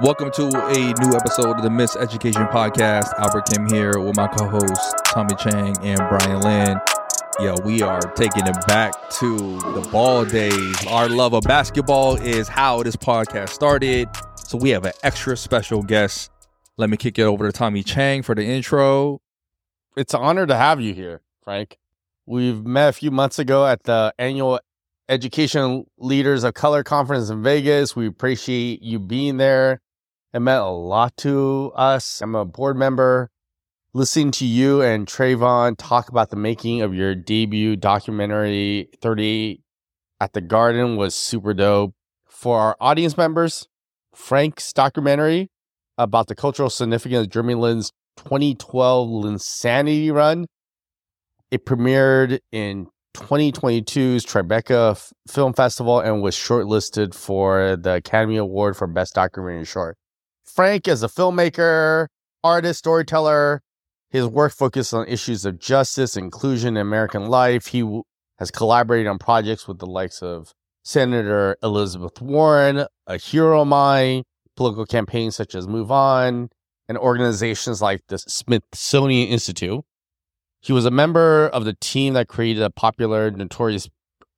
[0.00, 3.16] Welcome to a new episode of the Miss Education Podcast.
[3.16, 6.80] Albert Kim here with my co-hosts Tommy Chang and Brian Lynn.
[7.38, 10.86] Yeah, we are taking it back to the ball days.
[10.88, 14.08] Our love of basketball is how this podcast started.
[14.34, 16.28] So we have an extra special guest.
[16.76, 19.20] Let me kick it over to Tommy Chang for the intro.
[19.96, 21.78] It's an honor to have you here, Frank.
[22.26, 24.58] We've met a few months ago at the annual
[25.08, 27.94] Education Leaders of Color Conference in Vegas.
[27.94, 29.82] We appreciate you being there.
[30.32, 32.22] It meant a lot to us.
[32.22, 33.30] I'm a board member.
[33.92, 39.60] Listening to you and Travon talk about the making of your debut documentary 38
[40.20, 41.94] at the Garden was super dope.
[42.26, 43.68] For our audience members,
[44.14, 45.50] Frank's documentary
[45.98, 50.46] about the cultural significance of Lin's 2012 Linsanity run.
[51.50, 58.86] It premiered in 2022's Tribeca Film Festival and was shortlisted for the Academy Award for
[58.86, 59.96] Best Documentary Short.
[60.44, 62.08] Frank is a filmmaker,
[62.42, 63.62] artist, storyteller.
[64.10, 67.66] His work focuses on issues of justice, inclusion, and American life.
[67.66, 68.02] He w-
[68.38, 70.52] has collaborated on projects with the likes of
[70.84, 74.24] Senator Elizabeth Warren, a hero of mine,
[74.56, 76.50] political campaigns such as Move On,
[76.88, 79.84] and organizations like the Smithsonian Institute.
[80.64, 83.90] He was a member of the team that created a popular notorious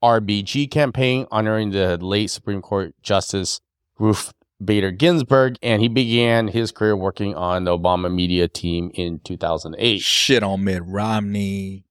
[0.03, 3.61] RBG campaign honoring the late Supreme Court Justice
[3.97, 9.21] Ruth Bader Ginsburg, and he began his career working on the Obama media team in
[9.21, 10.01] 2008.
[10.01, 11.85] Shit on Mitt Romney.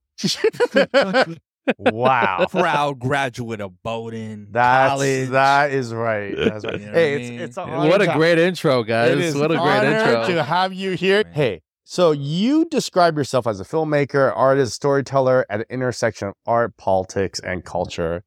[1.78, 2.46] wow.
[2.50, 5.28] Proud graduate of Bowdoin That's College.
[5.30, 6.34] that is right.
[6.36, 6.78] That's right.
[6.78, 7.40] You know hey, what I it's mean?
[7.40, 9.12] it's an What a great intro, guys.
[9.12, 10.26] It is What a great honor intro.
[10.34, 11.24] to have you here.
[11.24, 11.32] Man.
[11.32, 16.76] Hey, so you describe yourself as a filmmaker, artist, storyteller at the intersection of art,
[16.76, 18.24] politics, and culture.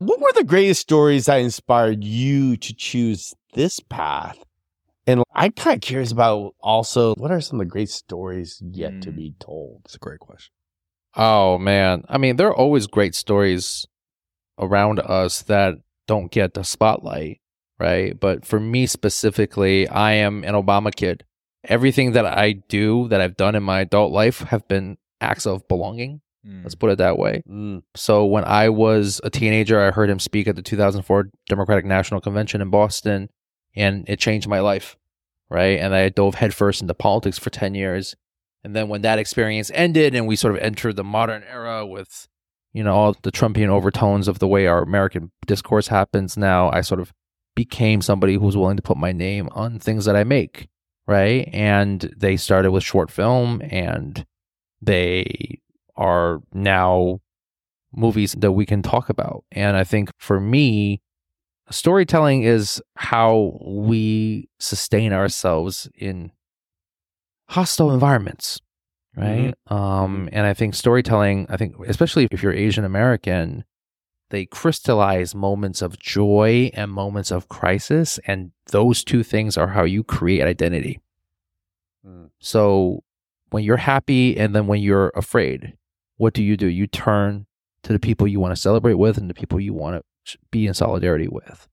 [0.00, 4.36] What were the greatest stories that inspired you to choose this path?
[5.06, 9.00] And I'm kind of curious about also what are some of the great stories yet
[9.00, 9.16] to Mm.
[9.16, 9.80] be told?
[9.86, 10.52] It's a great question.
[11.16, 12.04] Oh man.
[12.06, 13.86] I mean, there are always great stories
[14.58, 15.76] around us that
[16.06, 17.40] don't get the spotlight,
[17.78, 18.18] right?
[18.20, 21.24] But for me specifically, I am an Obama kid.
[21.64, 25.66] Everything that I do that I've done in my adult life have been acts of
[25.68, 26.20] belonging.
[26.46, 26.62] Mm.
[26.62, 27.42] Let's put it that way.
[27.48, 31.84] Mm, So when I was a teenager, I heard him speak at the 2004 Democratic
[31.84, 33.28] National Convention in Boston,
[33.76, 34.96] and it changed my life,
[35.50, 35.78] right?
[35.78, 38.14] And I dove headfirst into politics for 10 years.
[38.64, 42.26] And then when that experience ended and we sort of entered the modern era with,
[42.72, 46.80] you know, all the Trumpian overtones of the way our American discourse happens now, I
[46.80, 47.12] sort of
[47.54, 50.68] became somebody who's willing to put my name on things that I make,
[51.06, 51.48] right?
[51.52, 54.24] And they started with short film and
[54.80, 55.60] they
[55.96, 57.20] are now
[57.92, 59.44] movies that we can talk about.
[59.50, 61.02] And I think for me,
[61.70, 66.32] storytelling is how we sustain ourselves in
[67.48, 68.60] hostile environments,
[69.16, 69.54] right?
[69.66, 73.64] Um, and I think storytelling, I think, especially if you're Asian American,
[74.30, 78.18] they crystallize moments of joy and moments of crisis.
[78.26, 81.00] And those two things are how you create identity.
[82.06, 83.02] mm, So
[83.50, 85.76] when you're happy and then when you're afraid,
[86.16, 86.66] what do you do?
[86.66, 87.46] You turn
[87.82, 90.66] to the people you want to celebrate with and the people you want to be
[90.66, 91.66] in solidarity with.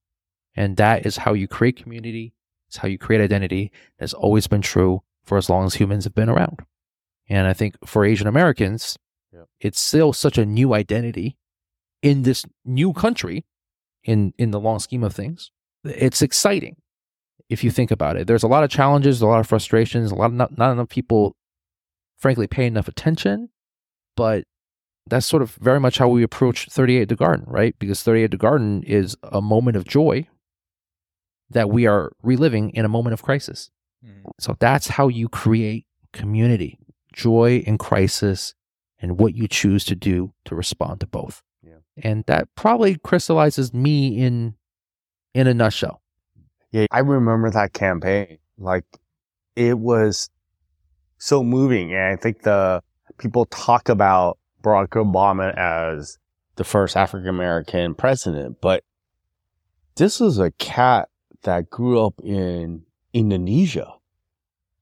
[0.55, 2.33] And that is how you create community.
[2.67, 3.71] It's how you create identity.
[3.99, 6.61] It's always been true for as long as humans have been around.
[7.29, 8.97] And I think for Asian Americans,
[9.59, 11.37] it's still such a new identity
[12.07, 13.45] in this new country
[14.03, 15.51] in in the long scheme of things.
[15.83, 16.77] It's exciting
[17.49, 18.27] if you think about it.
[18.27, 20.89] There's a lot of challenges, a lot of frustrations, a lot of not, not enough
[20.89, 21.35] people,
[22.17, 23.49] frankly, pay enough attention.
[24.15, 24.45] But
[25.05, 27.75] that's sort of very much how we approach 38 the Garden, right?
[27.77, 30.27] Because 38 the Garden is a moment of joy
[31.49, 33.69] that we are reliving in a moment of crisis.
[34.05, 34.31] Mm.
[34.39, 36.79] So that's how you create community,
[37.13, 38.53] joy in crisis,
[38.99, 41.43] and what you choose to do to respond to both.
[41.67, 42.09] Yeah.
[42.09, 44.55] And that probably crystallizes me in
[45.33, 46.01] in a nutshell.
[46.71, 48.37] Yeah, I remember that campaign.
[48.57, 48.85] Like
[49.55, 50.29] it was
[51.17, 51.93] so moving.
[51.93, 52.81] And I think the
[53.17, 56.17] people talk about Barack Obama as
[56.55, 58.83] the first African American president, but
[59.95, 61.09] this was a cat
[61.43, 63.93] that grew up in Indonesia.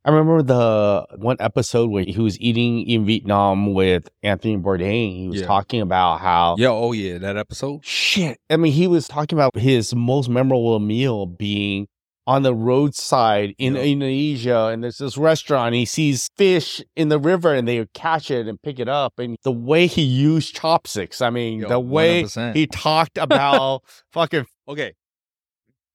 [0.05, 5.17] I remember the one episode where he was eating in Vietnam with Anthony Bourdain.
[5.17, 5.47] He was Yeah.
[5.47, 7.83] talking about how Yeah, oh yeah, that episode.
[7.83, 8.37] Shit.
[8.49, 11.87] I mean, he was talking about his most memorable meal being
[12.27, 13.81] on the roadside in Yeah.
[13.81, 15.73] Indonesia, and there's this restaurant.
[15.75, 19.17] He sees fish in the river, and they catch it and pick it up.
[19.19, 22.55] And the way he used chopsticks, I mean, Yo, the way 100%.
[22.55, 23.81] he talked about
[24.11, 24.93] fucking Okay.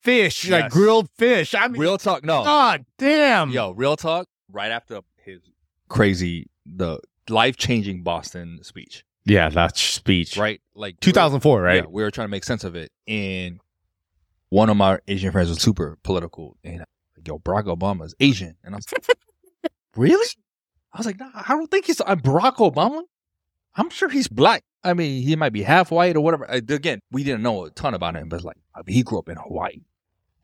[0.03, 1.55] Fish, like grilled fish.
[1.55, 2.45] I mean, Real talk, no.
[2.45, 3.51] God damn.
[3.51, 4.27] Yo, real talk.
[4.53, 5.41] Right after his
[5.89, 10.37] crazy, the life changing Boston speech, Yeah, that speech.
[10.37, 10.61] right?
[10.75, 11.77] Like 2004, right?
[11.77, 13.61] Yeah, we were trying to make sense of it, and
[14.49, 18.75] one of my Asian friends was super political, and like, yo, Barack Obama's Asian, and
[18.75, 19.17] I'm like,
[19.97, 20.27] really?
[20.93, 22.01] I was like, nah, I don't think he's.
[22.05, 23.03] I'm Barack Obama.
[23.77, 24.65] I'm sure he's black.
[24.83, 26.51] I mean, he might be half white or whatever.
[26.51, 29.19] Uh, Again, we didn't know a ton about him, but like, I mean, he grew
[29.21, 29.83] up in Hawaii,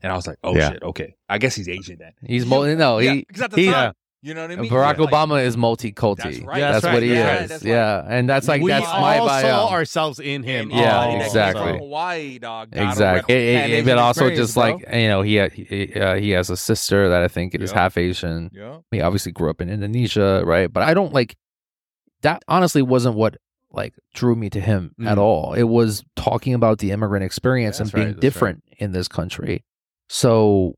[0.02, 0.72] and I was like, oh Yeah.
[0.72, 2.12] shit, okay, I guess he's Asian then.
[2.24, 4.70] He's mo- no, yeah, he 'cause at the he- time, you know what I mean?
[4.70, 6.16] Barack Like, Obama is multiculti.
[6.16, 6.58] That's right.
[6.60, 7.16] That's, That's what he right.
[7.16, 7.48] Yeah, is.
[7.48, 8.04] that's Yeah, right.
[8.08, 10.70] and that's like we that's all my saw ourselves in him.
[10.70, 11.62] and Yeah, all exactly.
[11.62, 12.68] from Hawaii, dog.
[12.72, 13.34] Exactly.
[13.34, 14.62] rep- It- it- it- but also experience, just bro.
[14.64, 17.78] like you know, he he, uh, he has a sister that I think is Yeah.
[17.78, 18.50] half Asian.
[18.52, 20.72] yeah, He obviously grew up in Indonesia, right?
[20.72, 21.36] But I don't like
[22.22, 22.42] that.
[22.48, 23.36] Honestly, wasn't what
[23.70, 25.20] like drew me to him at Mm.
[25.20, 25.52] all.
[25.52, 29.62] It was talking about the immigrant experience and being right, that's different in this country.
[30.08, 30.74] So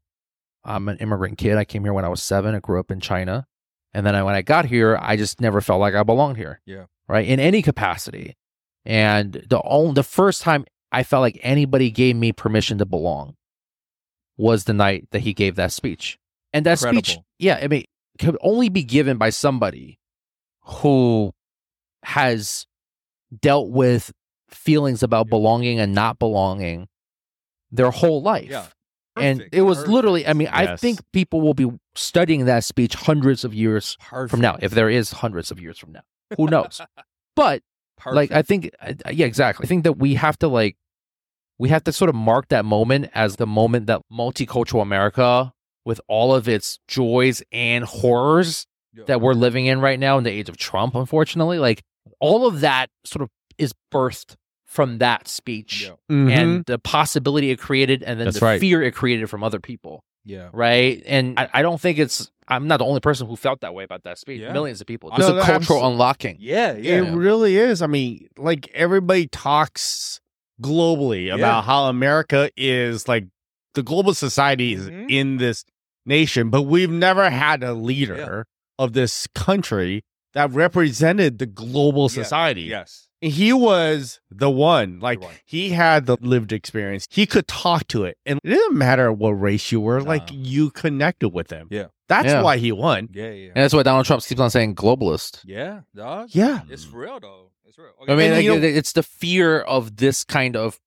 [0.65, 1.57] I'm an immigrant kid.
[1.57, 2.55] I came here when I was seven.
[2.55, 3.47] I grew up in China,
[3.93, 6.61] and then I, when I got here, I just never felt like I belonged here.
[6.67, 6.85] Yeah.
[7.09, 8.37] right in any capacity.
[8.85, 13.35] And the only the first time I felt like anybody gave me permission to belong
[14.37, 16.19] was the night that he gave that speech.
[16.53, 17.85] And that speech, yeah, I mean,
[18.19, 19.99] could only be given by somebody
[20.63, 21.33] who
[22.05, 22.67] has
[23.41, 24.13] dealt with
[24.49, 25.31] feelings about Yeah.
[25.31, 26.89] belonging and not belonging
[27.71, 28.49] their whole life.
[28.49, 28.67] Yeah.
[29.23, 29.93] And it was perfect.
[29.93, 33.97] literally, I mean, I think people will be studying that speech hundreds of years
[34.29, 36.03] from now, if there is hundreds of years from now.
[36.37, 36.81] Who knows?
[37.37, 37.63] but
[38.07, 39.65] like I think I- I- yeah exactly.
[39.65, 40.77] I think that we have to like
[41.59, 45.53] we have to sort of mark that moment as the moment that multicultural America
[45.85, 49.05] with all of its joys and horrors Yeah.
[49.07, 51.83] that we're living in right now in the age of Trump unfortunately like
[52.21, 54.37] all of that sort of is birthed
[54.69, 56.15] from that speech Yeah.
[56.15, 56.31] Mhm.
[56.31, 58.61] and the possibility it created and then That's the right.
[58.61, 60.51] fear it created from other people Yeah.
[60.53, 63.73] right and I, I don't think it's i'm not the only person who felt that
[63.75, 64.53] way about that speech Yeah.
[64.53, 66.75] millions of people No, it's a that- cultural abso- unlocking Yeah.
[66.77, 67.03] Yeah.
[67.03, 67.81] It really is.
[67.83, 70.21] I mean, like everybody talks
[70.63, 73.27] globally about how America is like
[73.75, 75.11] the global society is Mhm.
[75.11, 75.65] in this
[76.05, 78.45] nation, but we've never had a leader
[78.79, 80.03] of this country
[80.35, 82.23] that represented the global Yeah.
[82.23, 82.63] society.
[82.63, 83.08] yes.
[83.21, 85.01] He was the one.
[85.01, 85.35] Like one.
[85.45, 87.07] he had the lived experience.
[87.11, 88.17] He could talk to it.
[88.25, 91.69] And it didn't matter what race you were, like you connected with him.
[91.71, 91.87] Yeah.
[92.09, 92.43] That's Yeah.
[92.43, 93.09] why he won.
[93.13, 93.31] Yeah.
[93.31, 93.47] Yeah.
[93.49, 95.41] And that's why Donald Trump keeps on saying globalist.
[95.45, 95.81] Yeah.
[95.95, 96.29] Dog.
[96.33, 96.61] Yeah.
[96.71, 96.95] It's mm.
[96.95, 97.51] real though.
[97.67, 97.91] It's real.
[98.09, 100.79] I mean, like, you know- it's the fear of this kind of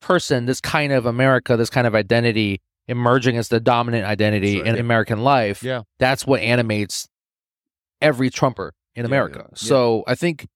[0.00, 4.66] person, this kind of America, this kind of identity emerging as the dominant identity right.
[4.68, 5.62] in American life.
[5.62, 5.82] Yeah.
[5.98, 7.08] That's what animates
[8.00, 9.46] every Trumper in Yeah, America.
[9.48, 9.56] yeah.
[9.56, 10.46] So I think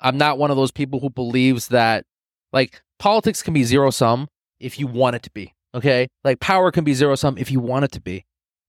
[0.00, 2.04] I'm not one of those people who believes that,
[2.52, 5.54] like, politics can be zero sum if you want it to be.
[5.74, 6.08] Okay.
[6.24, 8.24] Like, power can be zero sum if you want it to be,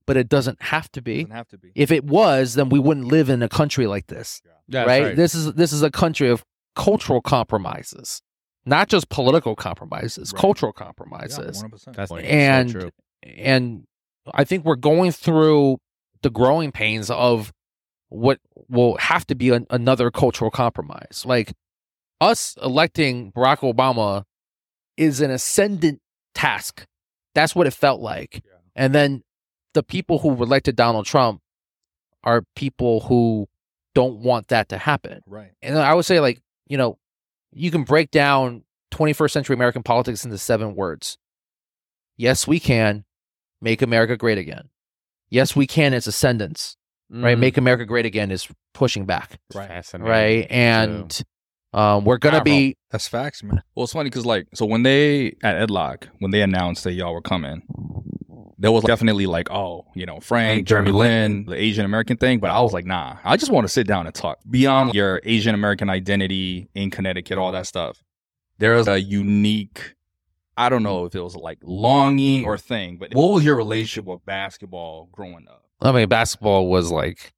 [0.05, 1.23] but it doesn't have to be.
[1.23, 1.71] doesn't have to be.
[1.75, 5.15] If it was, then we wouldn't live in a country like this That's right?
[5.15, 6.43] This is this is a country of
[6.75, 8.21] cultural compromises,
[8.65, 10.39] not just political compromises, Right.
[10.41, 10.85] cultural Yeah.
[10.85, 11.57] compromises.
[11.63, 11.95] 100%.
[11.95, 12.89] That's And- so true.
[13.23, 13.83] and
[14.33, 15.77] I think we're going through
[16.21, 17.51] the growing pains of
[18.11, 21.23] what will have to be an, another cultural compromise.
[21.25, 21.53] Like
[22.19, 24.23] us electing Barack Obama
[24.97, 25.99] is an ascendant
[26.35, 26.85] task.
[27.33, 28.43] That's what it felt like.
[28.45, 28.51] Yeah.
[28.75, 29.23] And then
[29.73, 31.41] the people who elected Donald Trump
[32.23, 33.47] are people who
[33.95, 35.51] don't want that to happen Right.
[35.61, 36.97] and I would say like you know
[37.51, 41.17] you can break down 21st century American politics into seven words.
[42.17, 43.03] Yes, we can
[43.61, 44.69] make America great again.
[45.29, 45.93] Yes, we can.
[45.93, 46.77] Its ascendance,
[47.11, 47.37] right?
[47.37, 47.39] Mhm.
[47.39, 49.85] Make America great again is pushing back, Right.
[49.99, 50.47] Right?
[50.49, 51.21] And
[51.73, 53.61] um, we're gonna be That's facts, man.
[53.75, 57.13] Well, it's funny because like, so when they at Edlock, when they announced that y'all
[57.13, 57.63] were coming,
[58.57, 62.39] there was definitely like, oh, you know, Frank, Jeremy Lin, the Asian American thing.
[62.39, 65.19] But I was like, nah, I just want to sit down and talk beyond your
[65.23, 68.03] Asian American identity in Connecticut, all that stuff.
[68.59, 69.95] There is a unique,
[70.57, 74.05] I don't know if it was like longing or thing, but what was your relationship
[74.05, 75.60] with basketball growing up?
[75.81, 77.33] I mean, basketball was like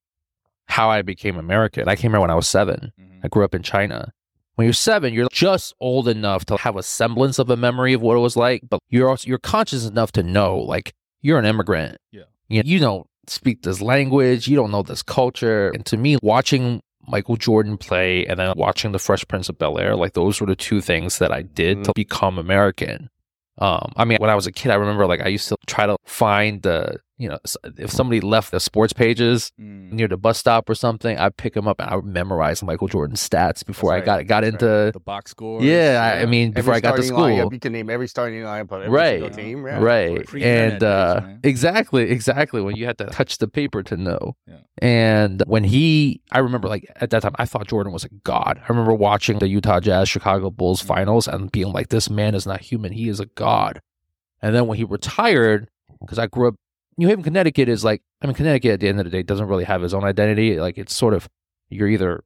[0.66, 1.88] how I became American.
[1.88, 2.92] I came here when I was seven.
[3.24, 4.12] I grew up in China.
[4.56, 8.02] When you're seven, you're just old enough to have a semblance of a memory of
[8.02, 11.46] what it was like, but you're also you're conscious enough to know like you're an
[11.46, 11.98] immigrant.
[12.12, 12.24] Yeah.
[12.50, 15.70] You, you don't speak this language, you don't know this culture.
[15.70, 19.80] And to me, watching Michael Jordan play and then watching the Fresh Prince of Bel
[19.80, 23.10] Air, like those were the two things that I did to become American.
[23.58, 25.86] Um, I mean, when I was a kid, I remember like I used to try
[25.86, 27.38] to find the you know
[27.78, 29.92] if somebody left the sports pages Mm.
[29.92, 32.88] near the bus stop or something, I'd pick them up and I would memorize Michael
[32.88, 35.62] Jordan's stats before That's I got got into the box score.
[35.62, 36.02] yeah.
[36.18, 37.20] I, I mean before I got to school.
[37.20, 39.20] Lineup, you can name every starting lineup of every Right.
[39.22, 39.66] single team.
[39.66, 39.80] Yeah.
[39.80, 44.36] right and uh days, exactly exactly when you had to touch the paper to know
[44.48, 44.58] Yeah.
[44.80, 48.60] and when he i remember like at that time i thought jordan was a god
[48.62, 50.88] i remember watching the utah jazz chicago bulls Mm-hmm.
[50.88, 53.82] finals and being like this man is not human he is a god
[54.42, 55.70] and then when he retired
[56.02, 56.56] because i grew up
[56.98, 59.48] new haven connecticut is like i mean connecticut at the end of the day doesn't
[59.48, 61.28] really have his own identity like it's sort of
[61.70, 62.24] you're either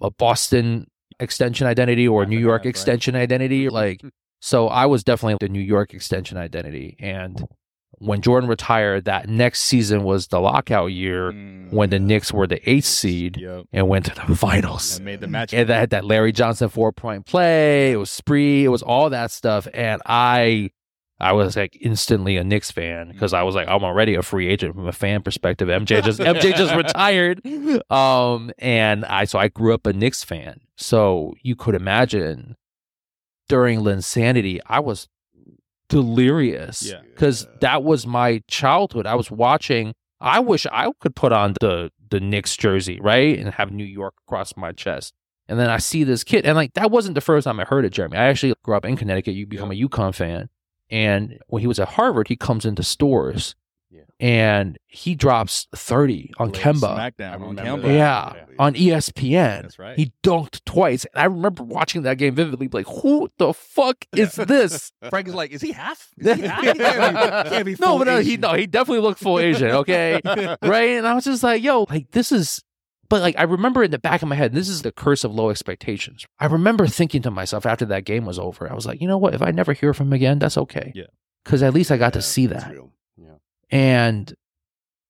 [0.00, 0.86] a boston
[1.20, 4.00] extension identity or a new york extension identity like
[4.44, 6.96] so I was definitely the New York extension identity.
[6.98, 7.46] And
[7.98, 11.70] when Jordan retired, that next season was the lockout year Mm.
[11.72, 13.66] when the Knicks were the eighth seed Yep.
[13.72, 14.96] and went to the finals.
[14.96, 15.54] And made the match.
[15.54, 17.92] And that had that Larry Johnson four point play.
[17.92, 18.64] It was spree.
[18.64, 19.68] It was all that stuff.
[19.72, 20.70] And I
[21.22, 24.48] I was like instantly a Knicks fan because I was like, I'm already a free
[24.48, 25.68] agent from a fan perspective.
[25.68, 27.40] MJ just MJ just retired.
[27.90, 30.60] Um and I so I grew up a Knicks fan.
[30.76, 32.56] So you could imagine
[33.48, 35.08] during Linsanity, I was
[35.88, 36.82] delirious.
[36.82, 37.00] Yeah.
[37.02, 39.06] Because that was my childhood.
[39.06, 43.38] I was watching I wish I could put on the the Knicks jersey, right?
[43.38, 45.14] And have New York across my chest.
[45.48, 47.84] And then I see this kid, and like that wasn't the first time I heard
[47.84, 48.16] it, Jeremy.
[48.16, 49.34] I actually grew up in Connecticut.
[49.34, 50.48] You become a UConn fan,
[50.92, 53.56] and when he was at Harvard, he comes into stores,
[53.90, 54.02] Yeah.
[54.20, 56.96] and he drops thirty on Laid Kemba.
[57.16, 57.84] Smackdown on Kemba.
[57.84, 58.44] Yeah, Yeah.
[58.58, 59.62] on ESPN.
[59.62, 59.98] That's right.
[59.98, 61.04] He dunked twice.
[61.14, 64.92] And I remember watching that game vividly, like, who the fuck is this?
[65.10, 66.08] Frank is like, is he half?
[66.18, 66.60] Is he half?
[66.62, 69.38] He can't be, can't be no, full but no, he no, he definitely looked full
[69.40, 69.70] Asian.
[69.70, 70.20] Okay,
[70.62, 70.90] right?
[70.98, 72.62] And I was just like, yo, like this is.
[73.12, 75.34] But like I remember in the back of my head, this is the curse of
[75.34, 76.24] low expectations.
[76.40, 79.18] I remember thinking to myself after that game was over, I was like, you know
[79.18, 79.34] what?
[79.34, 80.92] If I never hear from him again, that's okay.
[80.94, 81.04] Yeah.
[81.44, 82.72] Because at least I got to see that.
[83.18, 83.34] Yeah.
[83.70, 84.32] And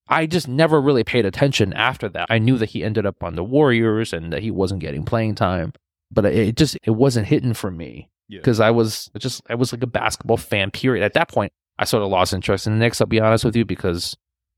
[0.09, 2.27] I just never really paid attention after that.
[2.29, 5.37] I knew that he ended up on the Warriors and that he wasn't getting playing
[5.37, 5.73] time,
[6.11, 8.41] but it just it wasn't hitting for me Yeah.
[8.41, 10.73] because I was just I was like a basketball fan.
[10.73, 11.05] Period.
[11.05, 13.01] At that point, I sort of lost interest in the Knicks.
[13.01, 14.17] I'll be honest with you because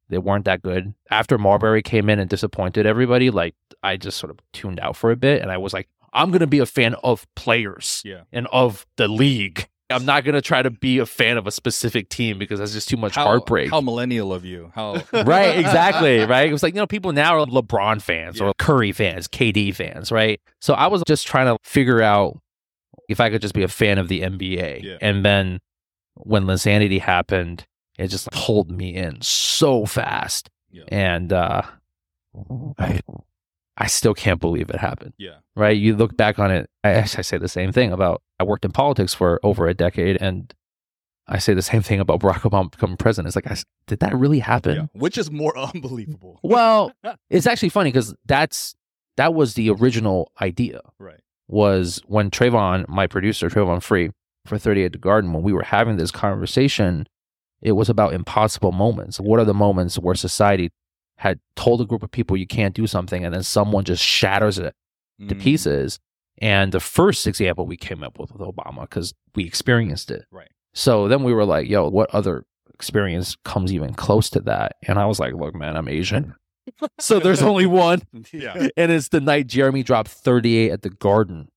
[0.09, 0.95] they weren't that good.
[1.11, 5.11] After Marbury came in and disappointed everybody, like I just sort of tuned out for
[5.11, 8.23] a bit, and I was like, I'm gonna be a fan of players Yeah.
[8.33, 9.69] and of the league.
[9.91, 12.89] I'm not gonna try to be a fan of a specific team because that's just
[12.89, 13.71] too much How, heartbreak.
[13.71, 14.73] How millennial of you?
[14.75, 16.49] How right, exactly, right?
[16.49, 18.47] It was like, you know, people now are LeBron fans Yeah.
[18.47, 20.41] or Curry fans, KD fans, right?
[20.61, 22.39] So I was just trying to figure out
[23.09, 24.83] if I could just be a fan of the NBA.
[24.83, 24.97] Yeah.
[25.03, 25.61] And then
[26.15, 27.67] when Linsanity happened,
[27.99, 30.51] it just pulled me in so fast.
[30.71, 30.85] Yeah.
[30.89, 31.63] And uh
[32.79, 33.01] I,
[33.77, 35.37] I still can't believe it happened Yeah.
[35.57, 35.77] right?
[35.77, 36.69] You look back on it.
[36.83, 40.21] I, I say the same thing about I worked in politics for over a decade,
[40.21, 40.53] and
[41.29, 43.29] I say the same thing about Barack Obama becoming president.
[43.29, 44.75] It's like, I did that really happen?
[44.77, 44.87] yeah.
[44.93, 46.41] Which is more unbelievable.
[46.43, 46.93] Well,
[47.31, 48.75] it's actually funny because that's
[49.17, 50.81] that was the original idea.
[50.99, 51.21] Right.
[51.47, 54.11] Was when Travon, my producer Travon Free
[54.47, 57.07] for 38 The Garden, when we were having this conversation,
[57.64, 59.18] it was about impossible moments.
[59.18, 60.71] What are the moments where society
[61.16, 64.59] had told a group of people you can't do something, and then someone just shatters
[64.59, 64.75] it
[65.28, 65.40] to Mm.
[65.40, 65.99] pieces.
[66.38, 70.25] And the first example we came up with with Obama because we experienced it.
[70.33, 70.50] Right.
[70.75, 74.76] So then we were like, yo, what other experience comes even close to that?
[74.88, 76.35] And I was like, look, man, I'm Asian.
[76.99, 78.02] so there's only one.
[78.33, 78.68] Yeah.
[78.76, 81.49] And it's the night Jeremy dropped 38 at the Garden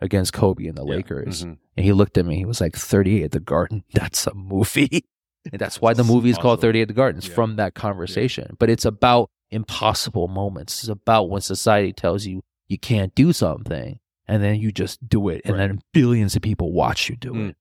[0.00, 0.94] against Kobe and the Yeah.
[0.94, 1.44] Lakers.
[1.44, 1.58] Mhm.
[1.76, 2.36] And he looked at me.
[2.36, 3.82] He was like, 38 at the Garden?
[3.92, 5.04] That's a movie.
[5.50, 7.18] And that's why the movie is called 38 at the Garden.
[7.18, 7.34] It's Yeah.
[7.34, 8.56] from that conversation.
[8.58, 10.80] But it's about impossible moments.
[10.80, 15.28] It's about when society tells you you can't do something and then you just do
[15.28, 15.42] it.
[15.44, 15.66] And Right.
[15.66, 17.50] then billions of people watch you do Mm.
[17.50, 17.56] it.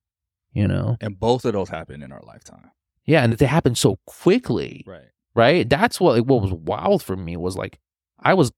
[0.53, 0.97] You know?
[1.01, 2.71] And both of those happen in our lifetime.
[3.05, 3.23] Yeah.
[3.23, 5.09] And they happen so quickly Right.
[5.35, 5.67] right?
[5.69, 7.79] That's what like, what was wild for me was like
[8.19, 8.51] I was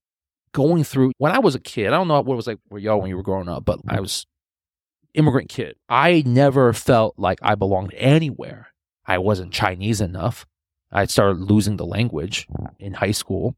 [0.54, 1.88] going through when I was a kid.
[1.88, 3.80] I don't know what it was like for y'all when you were growing up, but
[3.88, 4.26] I was
[5.14, 5.76] immigrant kid.
[5.88, 8.68] I never felt like I belonged anywhere.
[9.14, 10.46] I wasn't Chinese enough.
[10.92, 12.48] I started losing the language
[12.80, 13.56] in high school.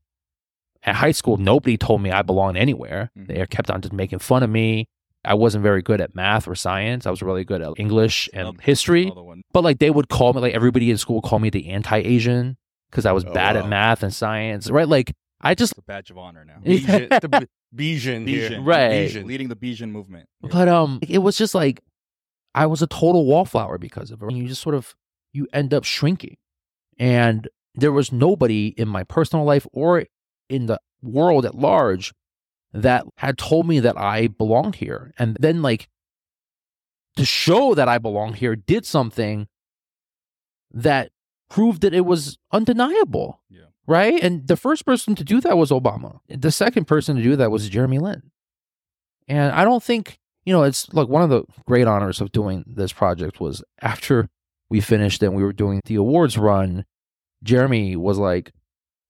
[0.84, 3.10] At high school, nobody told me I belonged anywhere.
[3.18, 3.28] Mhm.
[3.28, 4.86] They kept on just making fun of me.
[5.26, 7.06] I wasn't very good at math or science.
[7.08, 9.12] I was really good at English and Another- history.
[9.54, 12.58] But like they would call me like everybody in school would call me the anti-Asian
[12.92, 14.70] because I was Oh, bad at math and science.
[14.70, 14.88] Right?
[14.88, 16.58] Like I just It's a badge of honor now.
[16.66, 17.48] Bijan, the B-
[17.96, 18.62] Bijan here.
[18.62, 19.08] Right.
[19.10, 19.24] Bijan.
[19.26, 20.26] Leading the Bijan movement.
[20.42, 21.80] But um it was just like
[22.54, 24.28] I was a total wallflower because of it.
[24.28, 24.94] And you just sort of
[25.34, 26.38] you end up shrinking.
[26.98, 30.06] And there was nobody in my personal life or
[30.50, 32.14] in the world at large
[32.72, 35.14] that had told me that I belonged here.
[35.18, 35.90] And then like
[37.18, 39.48] to show that I belonged here did something
[40.72, 41.12] that
[41.50, 43.42] proved that it was undeniable.
[43.50, 43.62] Yeah.
[43.86, 44.24] Right.
[44.24, 46.20] And the first person to do that was Obama.
[46.30, 48.32] The second person to do that was Jeremy Lin.
[49.28, 52.64] And I don't think, you know, it's like one of the great honors of doing
[52.66, 54.30] this project was after
[54.70, 56.86] we finished and we were doing the awards run,
[57.44, 58.52] Jeremy was like,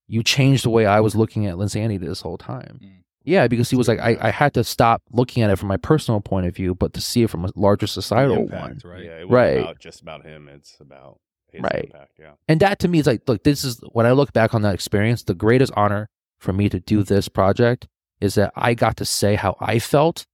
[0.08, 2.80] You changed the way I was looking at Linsanity this whole time.
[2.82, 2.90] Mm.
[3.26, 5.78] Yeah, because he was like, I, I had to stop looking at it from my
[5.78, 8.92] personal point of view, but to see it from a larger societal Impact, one.
[8.92, 9.04] right?
[9.04, 9.60] Yeah, it wasn't Right.
[9.62, 10.46] about just about him.
[10.48, 11.20] It's about
[11.50, 11.84] his Right.
[11.86, 12.12] impact.
[12.18, 12.32] Yeah.
[12.48, 14.74] And that to me is like, look, this is when I look back on that
[14.74, 17.88] experience, the greatest honor for me to do this project
[18.20, 20.26] is that I got to say how I felt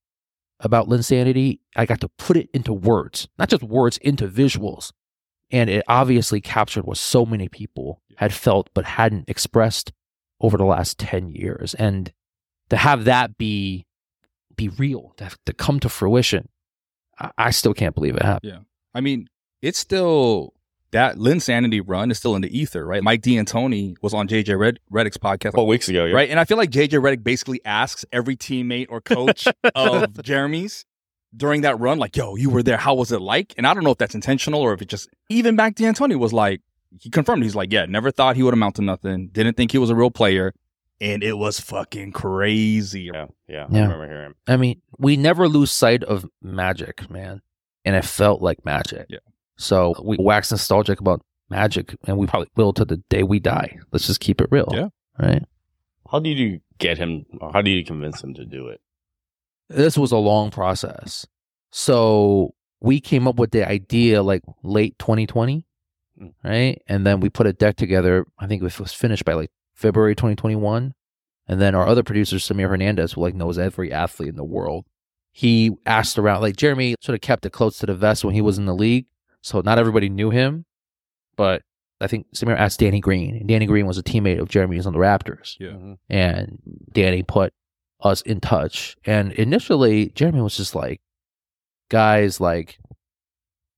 [0.58, 1.60] about Linsanity.
[1.76, 4.90] I got to put it into words, not just words, into visuals.
[5.50, 9.92] And it obviously captured what so many people had felt but hadn't expressed
[10.40, 11.74] over the last 10 years.
[11.74, 12.12] And
[12.68, 13.86] to have that be
[14.56, 16.48] be real, to, to come to fruition,
[17.18, 18.52] I, I still can't believe it happened.
[18.52, 18.58] Yeah.
[18.94, 19.26] I mean,
[19.62, 20.52] it's still
[20.92, 23.02] that Lin Sanity run is still in the ether, right?
[23.02, 26.14] Mike D'Antoni was on JJ Red Redick's podcast, A couple weeks ago, yeah.
[26.14, 26.28] right?
[26.28, 30.84] And I feel like JJ Redick basically asks every teammate or coach of Jeremy's
[31.36, 32.76] during that run, like, "Yo, you were there.
[32.76, 35.08] How was it like?" And I don't know if that's intentional or if it just
[35.28, 36.60] even Mike D'Antoni was like,
[37.00, 37.42] he confirmed.
[37.42, 39.28] He's like, "Yeah, never thought he would amount to nothing.
[39.32, 40.52] Didn't think he was a real player."
[41.00, 43.10] And it was fucking crazy.
[43.12, 43.66] Yeah, yeah.
[43.70, 43.78] Yeah.
[43.78, 44.34] I remember hearing.
[44.46, 47.40] I mean, we never lose sight of magic, man.
[47.86, 49.06] And it felt like magic.
[49.08, 49.20] Yeah.
[49.56, 53.78] So we wax nostalgic about magic, and we probably will to the day we die.
[53.92, 54.68] Let's just keep it real.
[54.72, 54.88] Yeah.
[55.18, 55.42] Right.
[56.10, 57.24] How did you get him?
[57.40, 58.80] Or how did you convince him to do it?
[59.70, 61.26] This was a long process.
[61.70, 65.64] So we came up with the idea like late 2020,
[66.20, 66.34] Mm.
[66.44, 66.82] right?
[66.86, 68.26] And then we put a deck together.
[68.38, 70.92] I think it was finished by like February 2021.
[71.48, 74.84] And then our other producer, Samir Hernandez, who like knows every athlete in the world,
[75.32, 76.42] he asked around.
[76.42, 78.74] Like Jeremy sort of kept it close to the vest when he was in the
[78.74, 79.06] league,
[79.40, 80.64] so not everybody knew him.
[81.36, 81.62] But
[82.00, 84.92] I think Samir asked Danny Green, and Danny Green was a teammate of Jeremy's on
[84.92, 85.68] the Raptors Yeah.
[85.70, 85.98] Mhm.
[86.08, 86.58] and
[86.92, 87.52] Danny put
[88.02, 88.96] us in touch.
[89.04, 91.00] And initially, Jeremy was just like,
[91.88, 92.78] guys, like,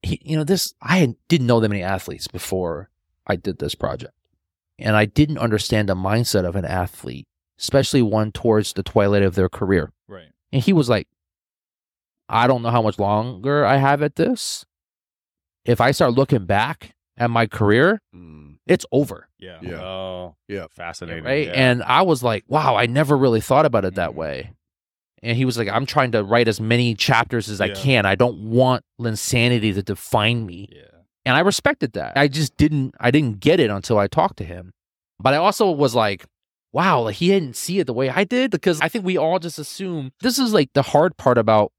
[0.03, 2.91] he, you know, this, I didn't know that many athletes before
[3.27, 4.15] I did this project.
[4.79, 7.27] And I didn't understand the mindset of an athlete,
[7.59, 9.93] especially one towards the twilight of their career.
[10.09, 10.31] Right.
[10.53, 11.07] And he was like,
[12.29, 14.65] I don't know how much longer I have at this.
[15.65, 18.52] If I start looking back at my career, Mm.
[18.67, 19.29] It's over.
[19.39, 19.59] Yeah.
[19.63, 19.81] Yeah.
[19.83, 20.67] Oh, Yeah.
[20.71, 21.25] fascinating.
[21.25, 21.47] right?
[21.47, 21.53] Yeah.
[21.55, 24.15] And I was like, wow, I never really thought about it that Mhm.
[24.15, 24.53] way.
[25.23, 28.07] And he was like, I'm trying to write as many chapters as I can.
[28.07, 30.69] I don't want Linsanity to define me.
[30.73, 30.83] Yeah.
[31.25, 32.15] And I respected that.
[32.17, 34.73] I just didn't I didn't get it until I talked to him.
[35.21, 36.25] But I also was like,
[36.73, 39.39] wow, like he didn't see it the way I did because I think we all
[39.39, 41.71] just assume this is like the hard part about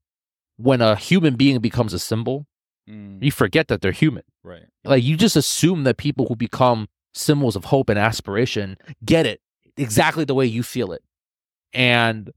[0.56, 2.46] when a human being becomes a symbol.
[2.88, 4.22] Mm, You forget that they're human.
[4.42, 4.66] right.
[4.84, 9.40] Like you just assume that people who become symbols of hope and aspiration get it
[9.76, 11.02] exactly the way you feel it.
[11.72, 12.30] And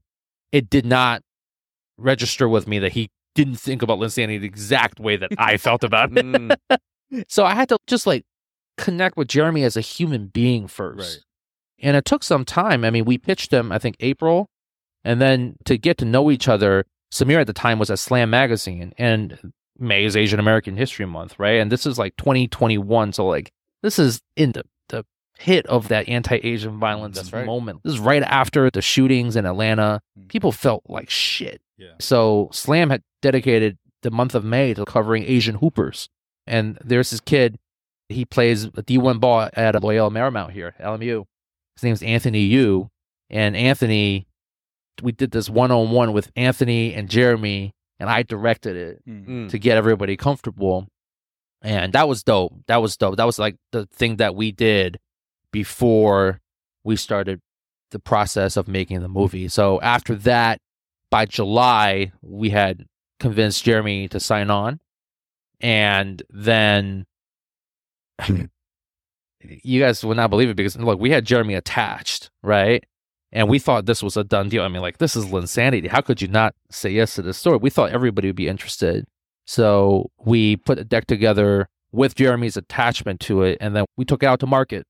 [0.52, 1.22] it did not
[1.98, 5.84] register with me that he didn't think about Linsanity the exact way that I felt
[5.84, 6.24] about it.
[6.26, 6.56] Mm.
[7.26, 8.24] So I had to just like
[8.76, 10.98] connect with Jeremy as a human being first.
[11.16, 11.24] Right.
[11.86, 12.84] And it took some time.
[12.84, 14.46] I mean, we pitched him, I think, April.
[15.04, 18.28] And then to get to know each other, Samir at the time was at Slam
[18.28, 21.60] Magazine, and May is Asian American History Month, right?
[21.60, 23.12] And this is like 2021.
[23.12, 25.04] So, like, this is in the, the
[25.38, 27.46] hit of that anti Asian violence right.
[27.46, 27.80] moment.
[27.84, 30.00] This is right after the shootings in Atlanta.
[30.18, 30.28] Mm.
[30.28, 31.60] People felt like shit.
[31.76, 31.92] Yeah.
[32.00, 36.08] So, Slam had dedicated the month of May to covering Asian hoopers.
[36.46, 37.58] And there's this kid,
[38.08, 41.24] he plays a D1 ball at Loyola Marymount here, LMU.
[41.76, 42.90] His name's Anthony Yu.
[43.30, 44.26] And Anthony,
[45.02, 49.26] we did this one on one with Anthony and Jeremy, and I directed it Mm.
[49.26, 49.48] Mm.
[49.50, 50.86] to get everybody comfortable.
[51.62, 52.54] And that was dope.
[52.68, 53.16] That was dope.
[53.16, 54.98] That was like the thing that we did
[55.52, 56.40] before
[56.84, 57.40] we started
[57.90, 59.48] the process of making the movie.
[59.48, 60.60] So after that,
[61.10, 62.84] by July, we had
[63.18, 64.78] convinced Jeremy to sign on.
[65.60, 67.06] And then
[69.40, 72.84] you guys would not believe it because look, we had Jeremy attached, right?
[73.30, 74.62] And we thought this was a done deal.
[74.62, 75.88] I mean, like this is Linsanity.
[75.88, 77.58] How could you not say yes to this story?
[77.58, 79.04] We thought everybody would be interested.
[79.44, 84.22] So we put a deck together with Jeremy's attachment to it, and then we took
[84.22, 84.86] it out to market.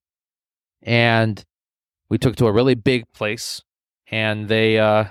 [0.83, 1.44] And
[2.09, 3.62] we took it to a really big place,
[4.11, 5.07] and they uh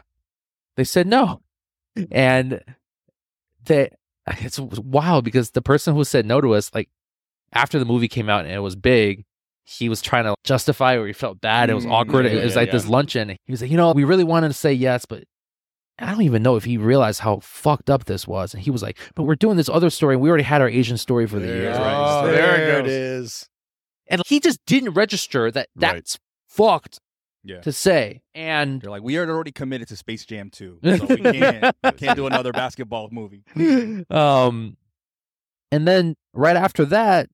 [0.76, 1.42] they said no.
[2.12, 2.62] And
[3.66, 3.90] they
[4.28, 6.90] it's wild because the person who said no to us, like
[7.54, 9.26] after the movie came out and it was big,
[9.70, 11.70] he was trying to justify or he felt bad.
[11.70, 12.26] It was Mm, awkward.
[12.26, 12.74] yeah, it was yeah, like yeah.
[12.74, 13.30] this luncheon.
[13.30, 15.24] He was like, you know, we really wanted to say yes, but
[16.00, 18.54] I don't even know if he realized how fucked up this was.
[18.54, 20.16] And he was like, but we're doing this other story.
[20.16, 21.70] And we already had our Asian story for the There year.
[21.72, 21.78] it is.
[21.82, 23.50] Oh, there, there it it goes.
[24.10, 25.96] And he just didn't register that Right.
[25.96, 27.00] that's fucked
[27.44, 27.60] Yeah.
[27.62, 28.22] to say.
[28.34, 30.80] And They're like, we are already committed to Space Jam 2.
[30.98, 33.44] So we can't, can't do another basketball movie.
[34.10, 34.78] um
[35.72, 37.28] and then right after that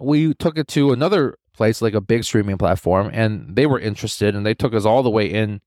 [0.00, 4.34] we took it to another place like a big streaming platform and they were interested
[4.34, 5.60] and they took us all the way in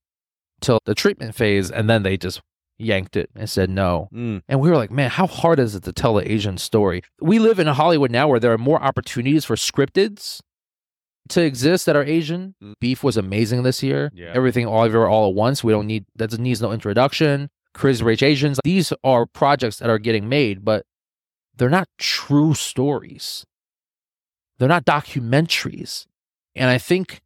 [0.62, 2.41] till the treatment phase and then they just
[2.78, 4.41] yanked it and said no Mm.
[4.50, 7.39] and we were like man how hard is it to tell an asian story we
[7.39, 10.41] live in hollywood now where there are more opportunities for scripteds
[11.30, 12.74] to exist that are asian Mm.
[12.82, 14.32] beef was amazing this year Yeah.
[14.34, 18.24] everything all everywhere all at once we don't need that needs no introduction crazy rich
[18.24, 20.86] asians these are projects that are getting made but
[21.58, 23.45] they're not true stories.
[24.58, 26.06] They're not documentaries.
[26.56, 27.22] And I think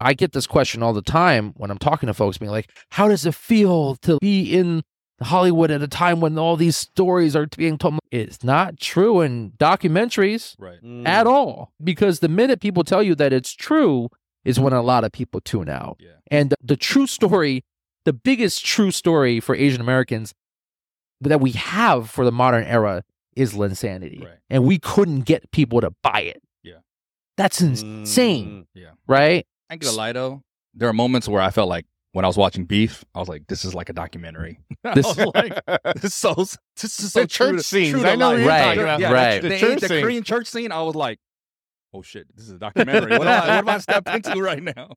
[0.00, 3.08] I get this question all the time when I'm talking to folks, being like, how
[3.08, 4.82] does it feel to be in
[5.22, 7.98] Hollywood at a time when all these stories are being told?
[8.10, 10.80] It's not true in documentaries Right.
[10.82, 11.06] Mm.
[11.08, 11.72] at all.
[11.82, 14.08] Because the minute people tell you that it's true
[14.44, 15.96] is when a lot of people tune out.
[15.98, 16.10] Yeah.
[16.30, 17.64] And the true story,
[18.04, 20.34] the biggest true story for Asian Americans
[21.22, 23.02] that we have for the modern era
[23.36, 24.24] is Linsanity.
[24.24, 24.38] Right.
[24.50, 26.42] And we couldn't get people to buy it.
[26.62, 26.78] Yeah.
[27.36, 28.86] That's insane, Mm.
[29.06, 29.46] right?
[29.70, 30.42] I ain't gonna lie though.
[30.74, 33.46] There are moments where I felt like when I was watching Beef, I was like,
[33.46, 34.58] this is like a documentary.
[34.94, 35.60] This- I was like,
[35.96, 36.54] this is so this
[37.00, 37.92] is so The church scene.
[37.92, 38.04] scenes.
[38.04, 39.00] I know you're Right, talking about.
[39.00, 39.42] Yeah, right.
[39.42, 40.02] The, The the, church the scene.
[40.02, 41.18] Korean church scene, I was like,
[41.92, 43.18] oh shit, this is a documentary.
[43.18, 44.90] What am I, what am I step into right now?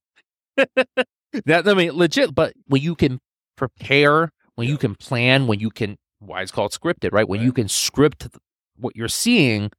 [1.45, 2.34] That I mean, legit.
[2.34, 3.19] But when you can
[3.56, 7.27] prepare, when you can plan, when you can, why it's called scripted, right?
[7.27, 8.27] When you can script
[8.77, 9.71] what you're seeing,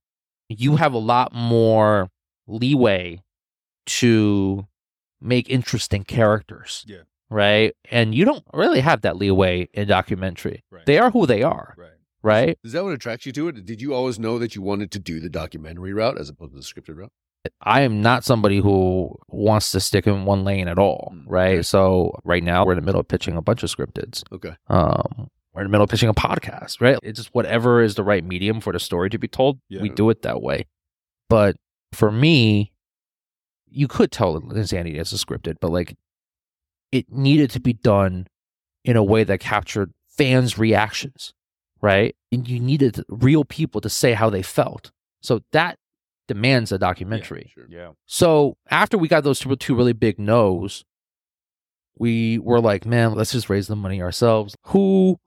[0.48, 2.08] you have a lot more
[2.46, 3.22] leeway
[3.86, 4.66] to
[5.20, 6.84] make interesting characters.
[6.86, 7.02] Yeah.
[7.28, 7.74] Right.
[7.90, 10.64] And you don't really have that leeway in documentary.
[10.70, 10.84] Right.
[10.86, 11.74] They are who they are.
[11.76, 11.86] Right.
[12.22, 12.58] Right.
[12.64, 13.64] Is that what attracts you to it?
[13.64, 16.56] Did you always know that you wanted to do the documentary route as opposed to
[16.58, 17.12] the scripted route?
[17.62, 21.12] I am not somebody who wants to stick in one lane at all.
[21.14, 21.52] Mm, Right.
[21.54, 21.62] okay.
[21.62, 24.22] So right now we're in the middle of pitching a bunch of scripteds.
[24.32, 24.54] Okay.
[24.68, 26.98] um, we're in the middle of pitching a podcast, right?
[27.02, 29.82] It's just whatever is the right medium for the story to be told, Yeah.
[29.82, 30.66] we do it that way.
[31.28, 31.56] But
[31.92, 32.72] for me,
[33.68, 35.96] you could tell Linsanity as a scripted, but like
[36.92, 38.26] it needed to be done
[38.84, 41.32] in a way that captured fans' reactions,
[41.80, 42.14] right?
[42.32, 44.90] And you needed real people to say how they felt.
[45.20, 45.76] So that
[46.28, 47.52] demands a documentary.
[47.54, 47.66] Sure.
[47.68, 47.90] Yeah.
[48.06, 50.84] So after we got those two, two really big no's,
[51.98, 54.56] we were like, man, let's just raise the money ourselves.
[54.68, 55.18] Who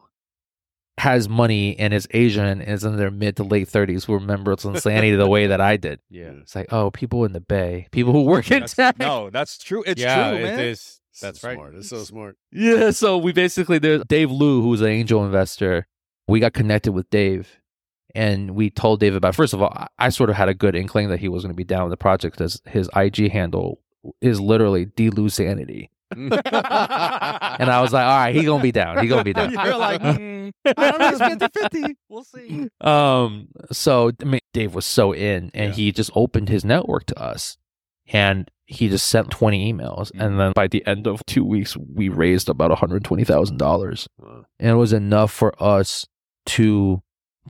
[1.00, 4.58] has money and is Asian and is in their mid to late 30s who remembers
[4.60, 6.00] Linsanity the way that I did?
[6.10, 6.32] Yeah.
[6.42, 9.00] It's like, oh, people in the Bay, people who work in That's, tech.
[9.00, 9.84] no, that's true.
[9.88, 10.60] It's yeah, true, it man.
[10.60, 11.00] is.
[11.12, 11.56] So That's right.
[11.56, 11.76] Smart.
[11.76, 12.38] It's so smart.
[12.52, 15.88] Yeah, so we basically there's Dave Liu, who's an angel investor.
[16.28, 17.60] We got connected with Dave,
[18.16, 19.36] and we told Dave about.
[19.36, 21.52] First of all, I- I sort of had a good inkling that he was going
[21.54, 23.80] to be down with the project because his IG handle
[24.22, 26.32] is literally D Liu Sanity, and
[27.70, 29.00] I was like, all right, he gonna be down.
[29.00, 29.52] He gonna be down.
[29.66, 31.96] You're like, mm, I don't know, it's 50 50.
[32.10, 32.68] We'll see.
[32.82, 35.76] Um, so I mean, Dave was so in, and Yeah.
[35.76, 37.58] he just opened his network to us,
[38.12, 40.26] and he just sent twenty emails, Mhm.
[40.26, 43.58] and then by the end of two weeks, we raised about one hundred twenty thousand
[43.58, 44.08] dollars.
[44.18, 44.46] Wow.
[44.60, 46.06] and it was enough for us
[46.46, 47.02] to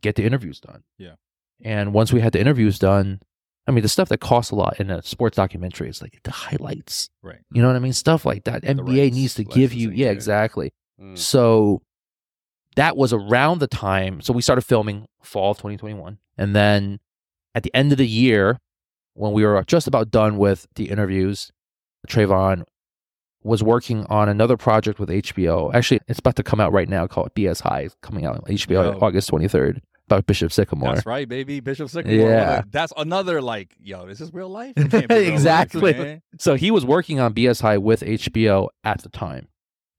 [0.01, 0.83] get the interviews done.
[0.97, 1.15] Yeah.
[1.63, 3.21] And once we had the interviews done,
[3.65, 6.31] I mean, the stuff that costs a lot in a sports documentary is like the
[6.31, 7.09] highlights.
[7.21, 7.39] Right.
[7.51, 7.93] You know what I mean?
[7.93, 8.63] Stuff like that.
[8.63, 10.73] NBA rights, needs to give you, yeah, exactly.
[11.01, 11.17] Mm.
[11.17, 11.81] So
[12.75, 14.19] that was around the time.
[14.21, 16.17] So we started filming fall of 2021.
[16.37, 16.99] And then
[17.55, 18.59] at the end of the year,
[19.13, 21.51] when we were just about done with the interviews,
[22.07, 22.63] Travon
[23.43, 25.73] was working on another project with HBO.
[25.73, 27.89] Actually, it's about to come out right now called BS High.
[28.01, 28.99] Coming out on HBO Yo.
[28.99, 30.95] August 23rd about Bishop Sycamore.
[30.95, 31.59] That's right, baby.
[31.59, 32.13] Bishop Sycamore.
[32.29, 32.61] Yeah.
[32.69, 34.73] That's another like, yo, this is real life.
[34.75, 35.93] Real life, Exactly.
[35.93, 36.21] man.
[36.39, 39.47] So he was working on BS High with HBO at the time.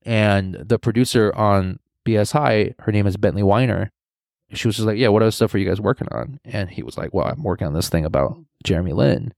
[0.04, 3.90] And the producer on BS High, her name is Bentley Weiner.
[4.52, 6.38] She was just like, Yeah, what other stuff are you guys working on?
[6.44, 9.32] And he was like, Well, I'm working on this thing about Jeremy Lin.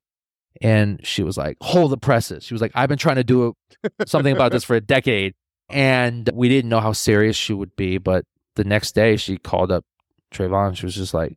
[0.60, 2.42] And she was like, Hold the presses.
[2.44, 3.54] She was like, I've been trying to do
[4.06, 5.34] something about this for a decade.
[5.68, 7.98] And we didn't know how serious she would be.
[7.98, 8.24] But
[8.56, 9.84] the next day, she called up
[10.32, 10.76] Travon.
[10.76, 11.36] She was just like,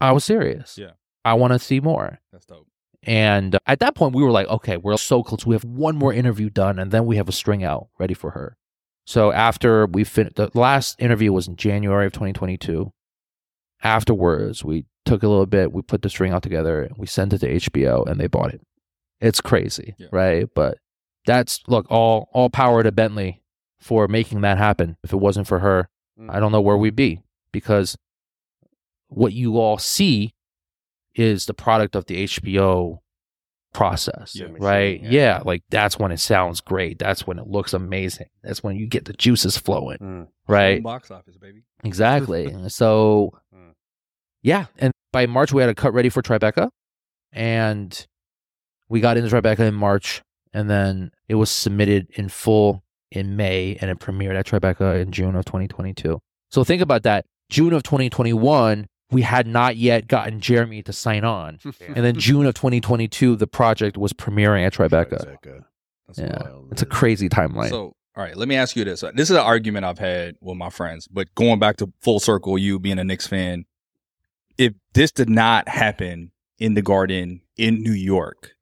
[0.00, 0.76] I was serious.
[0.78, 0.92] Yeah.
[1.24, 2.20] I want to see more.
[2.32, 2.66] That's dope.
[3.04, 5.46] And at that point, we were like, okay, we're so close.
[5.46, 8.30] We have one more interview done, and then we have a string out ready for
[8.32, 8.56] her.
[9.06, 12.92] So after we finished, the last interview was in January of 2022.
[13.82, 17.32] Afterwards, we took a little bit, we put the string out together, and we sent
[17.32, 18.60] it to HBO, and they bought it.
[19.20, 20.08] It's crazy, Yeah.
[20.12, 20.48] right?
[20.52, 20.78] But
[21.24, 23.42] that's look all all power to Bentley
[23.80, 24.96] for making that happen.
[25.04, 26.34] If it wasn't for her, Mm.
[26.34, 27.20] I don't know where we'd be
[27.52, 27.96] because
[29.08, 30.32] what you all see
[31.14, 32.98] is the product of the HBO
[33.74, 34.46] process, Yeah.
[34.58, 35.00] right?
[35.02, 35.10] Yeah.
[35.10, 35.42] Yeah.
[35.44, 36.98] like that's when it sounds great.
[36.98, 38.28] That's when it looks amazing.
[38.42, 40.28] That's when you get the juices flowing, Mm.
[40.46, 40.82] right?
[40.82, 41.62] Box office, baby.
[41.84, 42.54] Exactly.
[42.68, 43.72] so, Mm.
[44.42, 44.66] yeah.
[44.78, 46.70] And by March, we had a cut ready for Tribeca.
[47.32, 48.06] And
[48.88, 50.22] we got into Tribeca in March.
[50.54, 55.12] And then it was submitted in full in May and it premiered at Tribeca in
[55.12, 56.18] June of 2022.
[56.50, 57.26] So think about that.
[57.50, 61.58] June of 2021, we had not yet gotten Jeremy to sign on.
[61.94, 65.24] And then June of 2022, the project was premiering at Tribeca.
[65.42, 65.64] Tribeca.
[66.06, 66.42] That's Yeah.
[66.42, 67.70] wild, It's a crazy timeline.
[67.70, 69.02] So, all right, let me ask you this.
[69.02, 72.20] Uh, this is an argument I've had with my friends, but going back to full
[72.20, 73.64] circle, you being a Knicks fan,
[74.58, 78.56] if this did not happen in the Garden in New York,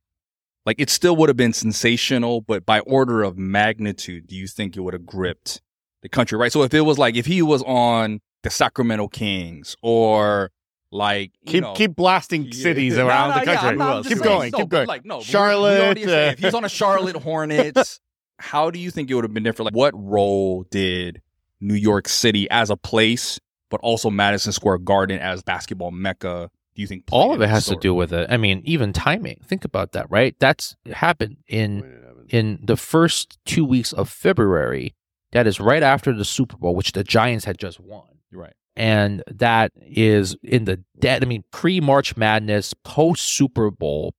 [0.66, 4.76] like it still would have been sensational, but by order of magnitude, do you think
[4.76, 5.62] it would have gripped
[6.02, 6.52] the country, right?
[6.52, 10.50] So if it was like, if he was on the Sacramento Kings or
[10.92, 12.52] like, you Keep know, keep blasting Yeah.
[12.62, 13.68] cities around no, the country.
[13.70, 14.50] I'm not- keep saying, going.
[14.52, 14.86] no, keep going.
[14.86, 18.00] Like, no, but we- we Charlotte, already said uh, if he's on a Charlotte Hornets,
[18.38, 19.66] how do you think it would have been different?
[19.66, 21.20] Like, what role did
[21.60, 26.50] New York City as a place, but also Madison Square Garden as basketball mecca?
[26.76, 28.26] Do you think All of it the has to do with it.
[28.30, 29.40] I mean, even timing.
[29.46, 30.36] Think about that, right?
[30.38, 32.26] That's happened in When it happened.
[32.30, 34.94] in the first two weeks of February.
[35.32, 38.04] That is right after the Super Bowl, which the Giants had just won.
[38.36, 38.52] Right.
[38.76, 41.22] And that is in the dead.
[41.24, 44.14] I mean, pre March Madness, post Super Bowl,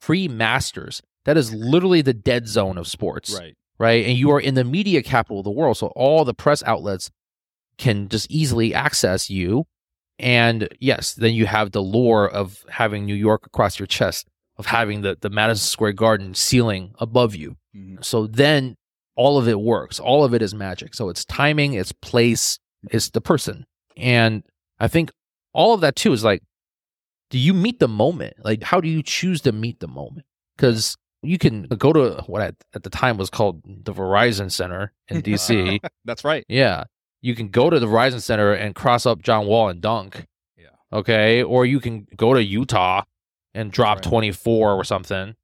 [0.00, 1.00] pre Masters.
[1.24, 3.54] That is literally the dead zone of sports, Right.
[3.78, 4.04] right?
[4.04, 5.76] And you are in the media capital of the world.
[5.78, 7.10] So all the press outlets
[7.78, 9.64] can just easily access you.
[10.18, 14.66] And yes, then you have the lure of having New York across your chest, of
[14.66, 17.56] having the, the Madison Square Garden ceiling above you.
[17.74, 18.04] Mhm.
[18.04, 18.76] So then
[19.16, 19.98] all of it works.
[20.00, 20.94] All of it is magic.
[20.94, 22.58] So it's timing, it's place,
[22.90, 23.66] it's the person.
[23.96, 24.42] And
[24.78, 25.10] I think
[25.52, 26.42] all of that too is like,
[27.30, 28.34] do you meet the moment?
[28.44, 30.26] Like, how do you choose to meet the moment?
[30.56, 34.92] Because you can go to what at, at the time was called the Verizon Center
[35.08, 35.80] in DC.
[36.04, 36.44] That's right.
[36.48, 36.84] yeah.
[37.24, 40.26] You can go to the Verizon Center and cross up John Wall and dunk.
[40.56, 40.66] Yeah.
[40.92, 41.42] Okay.
[41.42, 43.04] Or you can go to Utah
[43.54, 44.04] and drop right.
[44.04, 45.36] 24 or something.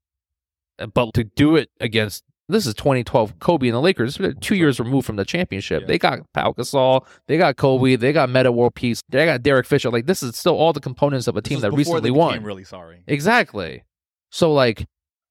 [0.93, 5.07] But to do it against this is 2012 Kobe and the Lakers, two years removed
[5.07, 5.83] from the championship.
[5.83, 5.87] Yeah.
[5.87, 9.67] They got Pau Gasol, they got Kobe, they got Metta World Peace, they got Derek
[9.67, 9.91] Fisher.
[9.91, 12.43] Like this is still all the components of a team that recently won.
[12.43, 13.03] Really sorry.
[13.07, 13.85] Exactly.
[14.31, 14.87] So like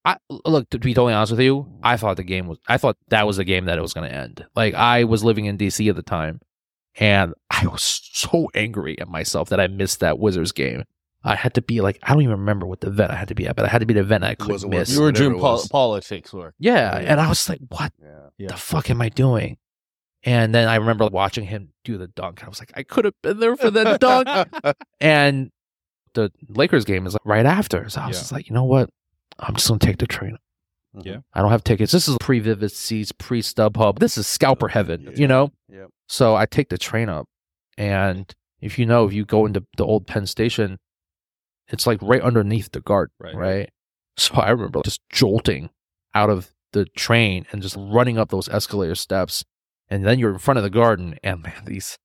[0.06, 2.98] I look to be totally honest with you, I thought the game was I thought
[3.10, 4.46] that was the game that it was gonna end.
[4.56, 6.40] Like I was living in DC at the time
[7.00, 10.84] and I was so angry at myself that I missed that Wizards game.
[11.28, 13.36] I had to be like I don't even remember what the event I had to
[13.36, 14.90] be at, but I had to be the event I couldn't wasn't miss.
[14.94, 16.56] You were Whatever doing it pol- politics work.
[16.60, 18.08] yeah, and I was like, what Yeah.
[18.38, 18.48] Yeah.
[18.48, 19.58] the fuck am I doing?
[20.24, 22.44] And then I remember watching him do the dunk.
[22.44, 24.76] I was like, I could have been there for the dunk.
[25.00, 25.52] And
[26.16, 27.88] the Lakers game is like right after.
[27.90, 28.22] So I was Yeah.
[28.22, 28.90] just like, you know what?
[29.40, 30.38] I'm just gonna take the train.
[30.96, 31.08] Mm-hmm.
[31.08, 31.18] Yeah.
[31.34, 31.92] I don't have tickets.
[31.92, 34.00] This is pre Vivid Seats, pre StubHub.
[34.00, 35.12] This is scalper heaven, Yeah.
[35.16, 35.52] you know?
[35.70, 35.90] Yep.
[36.10, 37.28] So I take the train up.
[37.78, 40.80] And if you know, if you go into the old Penn Station,
[41.70, 43.36] it's like right underneath the guard, Right.
[43.36, 43.70] right?
[44.18, 45.70] So I remember just jolting
[46.16, 49.44] out of the train and just running up those escalator steps.
[49.90, 51.98] And then you're in front of the garden, and man, these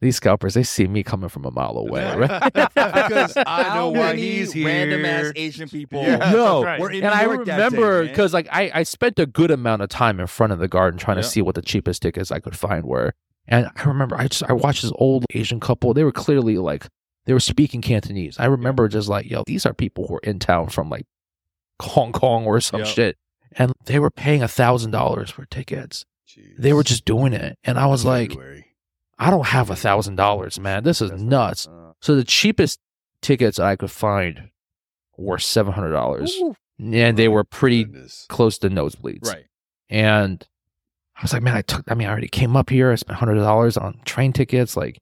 [0.00, 2.52] these scalpers, they see me coming from a mile away, right?
[2.54, 4.66] Because I know How why many he's here.
[4.66, 6.02] Random ass Asian people.
[6.02, 6.30] Yeah.
[6.32, 6.80] No, right.
[6.80, 9.82] And New I York that day, remember because like I, I spent a good amount
[9.82, 11.22] of time in front of the garden trying Yeah.
[11.22, 13.12] to see what the cheapest tickets I could find were.
[13.48, 15.94] And I remember I just I watched this old Asian couple.
[15.94, 16.86] They were clearly like
[17.28, 18.38] they were speaking Cantonese.
[18.40, 21.04] I remember just like, yo, these are people who are in town from like
[21.82, 22.86] Hong Kong or some Yeah.
[22.86, 23.16] shit.
[23.52, 26.04] And they were paying a thousand dollars for tickets.
[26.58, 27.58] They were just doing it.
[27.64, 28.34] And I was like,
[29.18, 30.84] I don't have a thousand dollars, man.
[30.84, 31.66] This is nuts.
[31.68, 32.78] Uh, So the cheapest
[33.20, 34.50] tickets I could find
[35.16, 36.34] were seven hundred dollars.
[36.78, 38.24] And they were pretty goodness.
[38.28, 39.26] close to nosebleeds.
[39.26, 39.44] Right.
[39.90, 40.46] And
[41.16, 42.92] I was like, man, I took, I mean, I already came up here.
[42.92, 44.76] I spent hundred dollars on train tickets.
[44.76, 44.98] Like,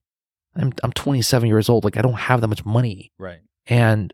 [0.56, 1.84] I'm, I'm 27 years old.
[1.84, 3.12] Like, I don't have that much money.
[3.18, 3.40] Right.
[3.66, 4.12] And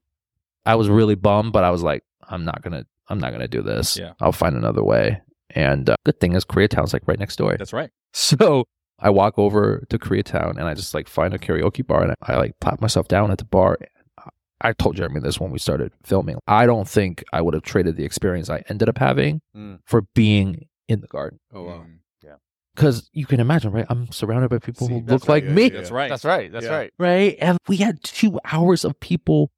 [0.67, 3.63] I was really bummed, but I was like, I'm not gonna, I'm not gonna do
[3.63, 3.97] this.
[3.97, 4.13] Yeah.
[4.21, 5.21] I'll find another way.
[5.51, 7.57] And uh, good thing is Koreatown's like right next door.
[7.59, 7.91] That's right.
[8.15, 8.65] So
[8.99, 12.37] I walk over to Koreatown and I just like find a karaoke bar and I,
[12.37, 13.77] like plop myself down at the bar.
[14.61, 16.37] I told Jeremy this when we started filming.
[16.47, 19.81] I don't think I would have traded the experience I ended up having Mm.
[19.85, 21.41] for being in the garden.
[21.53, 21.85] Oh wow.
[22.75, 23.85] Because you can imagine, right?
[23.91, 25.69] I'm surrounded by people See, who look right, like yeah, me, yeah.
[25.71, 26.09] That's right.
[26.09, 26.51] That's right.
[26.51, 26.75] That's Yeah.
[26.77, 26.93] right.
[26.99, 27.37] right?
[27.41, 29.51] And we had two hours of people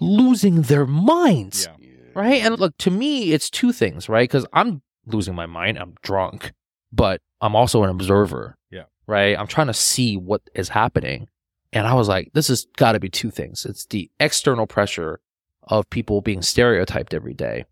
[0.00, 1.76] losing their minds, Yeah.
[1.86, 1.90] Yeah.
[2.14, 2.42] right?
[2.42, 4.28] And look, to me, it's two things, right?
[4.28, 6.52] Because I'm losing my mind, I'm drunk,
[6.92, 8.84] but I'm also an observer, Yeah.
[9.06, 9.38] right?
[9.38, 11.28] I'm trying to see what is happening.
[11.74, 13.64] And I was like, this has got to be two things.
[13.66, 15.20] It's the external pressure
[15.64, 17.64] of people being stereotyped every day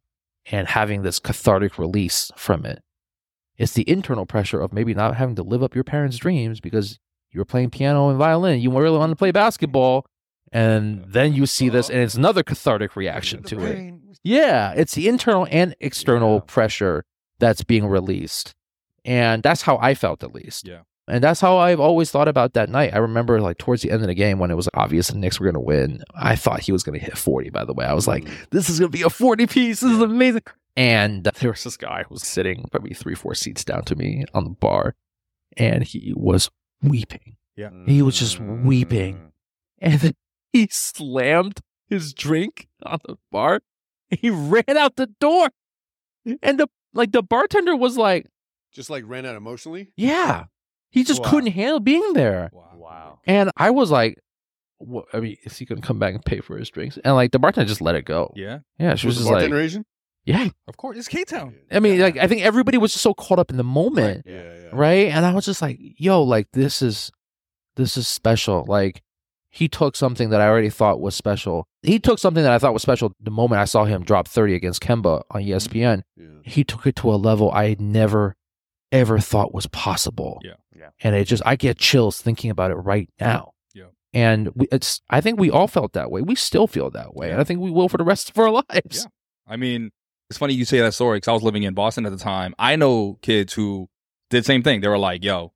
[0.50, 2.82] and having this cathartic release from it.
[3.60, 6.98] It's the internal pressure of maybe not having to live up your parents' dreams because
[7.30, 8.60] you were playing piano and violin.
[8.60, 10.06] You really want to play basketball.
[10.50, 13.94] And then you see this, and it's another cathartic reaction to it.
[14.24, 16.40] Yeah, it's the internal and external Yeah.
[16.46, 17.04] pressure
[17.38, 18.54] that's being released.
[19.04, 20.66] And that's how I felt, at least.
[20.66, 20.80] Yeah.
[21.06, 22.94] And that's how I've always thought about that night.
[22.94, 25.38] I remember, like, towards the end of the game when it was obvious the Knicks
[25.38, 27.84] were going to win, I thought he was going to hit 40, by the way.
[27.84, 29.80] I was like, this is going to be a 40 piece.
[29.80, 30.42] This is amazing.
[30.76, 34.24] And there was this guy who was sitting probably three, four seats down to me
[34.34, 34.94] on the bar,
[35.56, 36.50] and he was
[36.82, 37.36] weeping.
[37.56, 37.70] Yeah.
[37.86, 39.16] He was just weeping.
[39.16, 39.30] Mm.
[39.82, 40.14] And then
[40.52, 43.60] he slammed his drink on the bar.
[44.10, 45.50] He ran out the door.
[46.42, 48.26] And the like the bartender was like,
[48.72, 49.92] Just like ran out emotionally.
[49.96, 50.44] Yeah.
[50.90, 51.30] He just Wow.
[51.30, 52.50] couldn't handle being there.
[52.52, 52.72] Wow.
[52.76, 53.18] Wow.
[53.26, 54.18] And I was like,
[54.78, 56.98] what, I mean, is he gonna come back and pay for his drinks?
[57.04, 58.32] And like the bartender just let it go.
[58.34, 59.84] Yeah, Yeah, she was, Was just the like, bartender Asian?
[60.24, 60.48] Yeah.
[60.68, 60.96] of course.
[60.96, 61.54] It's K Town.
[61.70, 64.34] I mean, like I think everybody was just so caught up in the moment, Yeah,
[64.34, 64.68] yeah.
[64.72, 65.08] right?
[65.08, 67.10] And I was just like, yo, like this is
[67.76, 68.64] this is special.
[68.66, 69.02] Like
[69.50, 71.66] he took something that I already thought was special.
[71.82, 74.54] He took something that I thought was special the moment I saw him drop 30
[74.54, 75.48] against Kemba on mm-hmm.
[75.48, 76.02] E ESPN.
[76.16, 76.26] Yeah.
[76.44, 78.36] He took it to a level I had never
[78.92, 80.40] ever thought was possible.
[80.42, 80.54] Yeah.
[80.76, 80.90] Yeah.
[81.00, 83.52] And it just I get chills thinking about it right now.
[83.74, 83.86] Yeah.
[84.12, 86.22] And we, it's I think we all felt that way.
[86.22, 87.30] We still feel that way.
[87.30, 89.04] And I think we will for the rest of our lives.
[89.04, 89.52] Yeah.
[89.52, 89.90] I mean,
[90.30, 92.54] it's funny you say that story because I was living in Boston at the time.
[92.58, 93.90] I know kids who
[94.30, 94.80] did the same thing.
[94.80, 95.52] They were like, yo,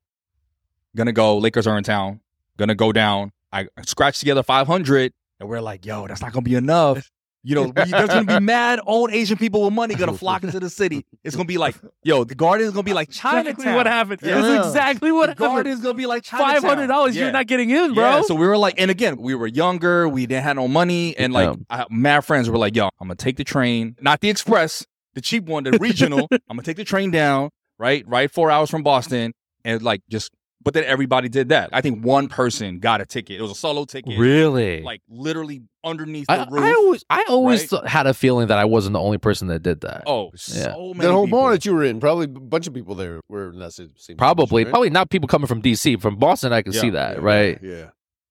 [0.96, 2.20] gonna go, Lakers are in town,
[2.56, 3.30] gonna go down.
[3.52, 7.08] I scratched together 500, and we're like, yo, that's not gonna be enough.
[7.46, 10.70] You know, there's gonna be mad old Asian people with money gonna flock into the
[10.70, 11.04] city.
[11.22, 13.46] It's gonna be like, yo, the garden is gonna be like Chinatown.
[13.48, 14.20] Exactly what happened.
[14.22, 14.40] Yeah.
[14.40, 15.48] That's exactly what The happened.
[15.54, 16.54] garden is gonna be like Chinatown.
[16.54, 17.24] Five hundred dollars, Yeah.
[17.24, 18.02] you're not getting in, bro.
[18.02, 21.14] Yeah, so we were like, and again, we were younger, we didn't have no money,
[21.18, 24.30] and like, I, mad friends were like, "Yo, I'm gonna take the train, not the
[24.30, 26.26] express, the cheap one, the regional.
[26.32, 29.34] I'm gonna take the train down, right, right, four hours from Boston,
[29.66, 30.30] and like just."
[30.64, 31.70] But then everybody did that.
[31.72, 33.38] I think one person got a ticket.
[33.38, 34.82] It was a solo ticket, really?
[34.82, 36.64] like literally underneath the I, roof.
[36.64, 37.86] I always, I always right?
[37.86, 40.04] had a feeling that I wasn't the only person that did that.
[40.06, 40.72] oh, Yeah.
[40.72, 41.38] so many That whole people.
[41.40, 43.90] bar that you were in, probably a bunch of people there were in that same.
[43.98, 44.70] same probably, situation, right?
[44.72, 46.00] probably not people coming from DC.
[46.00, 46.80] From Boston, I can Yeah.
[46.80, 47.58] see that, Yeah, right?
[47.62, 47.86] Yeah.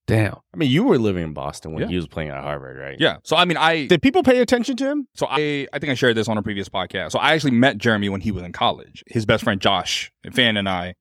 [0.06, 0.36] Damn.
[0.54, 1.88] I mean, you were living in Boston when Yeah.
[1.88, 2.98] he was playing at Harvard, right?
[3.00, 3.18] Yeah.
[3.24, 5.08] So I mean, I Did people pay attention to him?
[5.16, 7.12] So I, I think I shared this on a previous podcast.
[7.12, 9.04] So I actually met Jeremy when he was in college.
[9.08, 10.96] His best friend Josh Fan and I,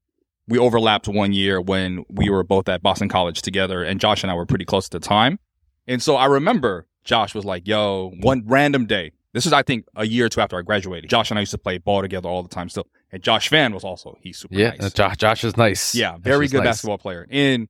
[0.52, 4.30] we overlapped one year when we were both at Boston College together, and Josh and
[4.30, 5.38] I were pretty close at the time.
[5.86, 9.86] And so I remember Josh was like, "Yo, one random day." This is, I think,
[9.96, 11.08] a year or two after I graduated.
[11.08, 12.86] Josh and I used to play ball together all the time still.
[13.10, 14.92] And Josh Fan was also he's super Yeah, nice.
[14.92, 15.94] Josh, Josh is nice.
[15.94, 16.66] Yeah, very good nice.
[16.66, 17.26] basketball player.
[17.30, 17.66] And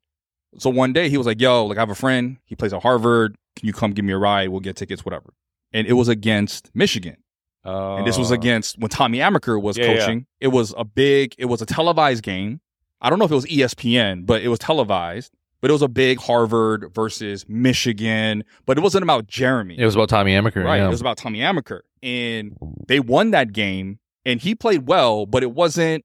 [0.58, 2.38] so one day he was like, "Yo, like I have a friend.
[2.46, 3.36] He plays at Harvard.
[3.54, 4.48] Can you come give me a ride?
[4.48, 5.34] We'll get tickets, whatever."
[5.72, 7.18] And it was against Michigan,
[7.64, 8.34] and this was Oh.
[8.34, 9.98] against when Tommy Amaker was Yeah, yeah.
[10.00, 10.26] coaching.
[10.40, 11.36] It was a big.
[11.38, 12.60] It was a televised game.
[13.02, 15.32] I don't know if it was ESPN, but it was televised.
[15.60, 18.42] But it was a big Harvard versus Michigan.
[18.66, 19.78] But it wasn't about Jeremy.
[19.78, 20.64] It was about Tommy Amaker.
[20.64, 20.78] Right.
[20.78, 20.86] yeah.
[20.86, 21.80] It was about Tommy Amaker.
[22.02, 22.56] And
[22.88, 26.04] they won that game and he played well, but it wasn't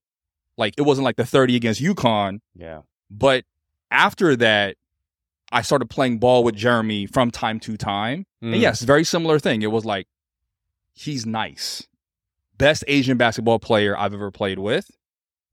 [0.58, 2.40] like it wasn't like the 30 against UConn.
[2.56, 2.82] Yeah.
[3.10, 3.46] But
[3.90, 4.76] after that,
[5.52, 8.26] I started playing ball with Jeremy from time to time.
[8.44, 8.54] Mm.
[8.54, 9.62] And yes, very similar thing.
[9.62, 10.08] It was like
[10.94, 11.88] he's nice.
[12.58, 14.92] Best Asian basketball player I've ever played with.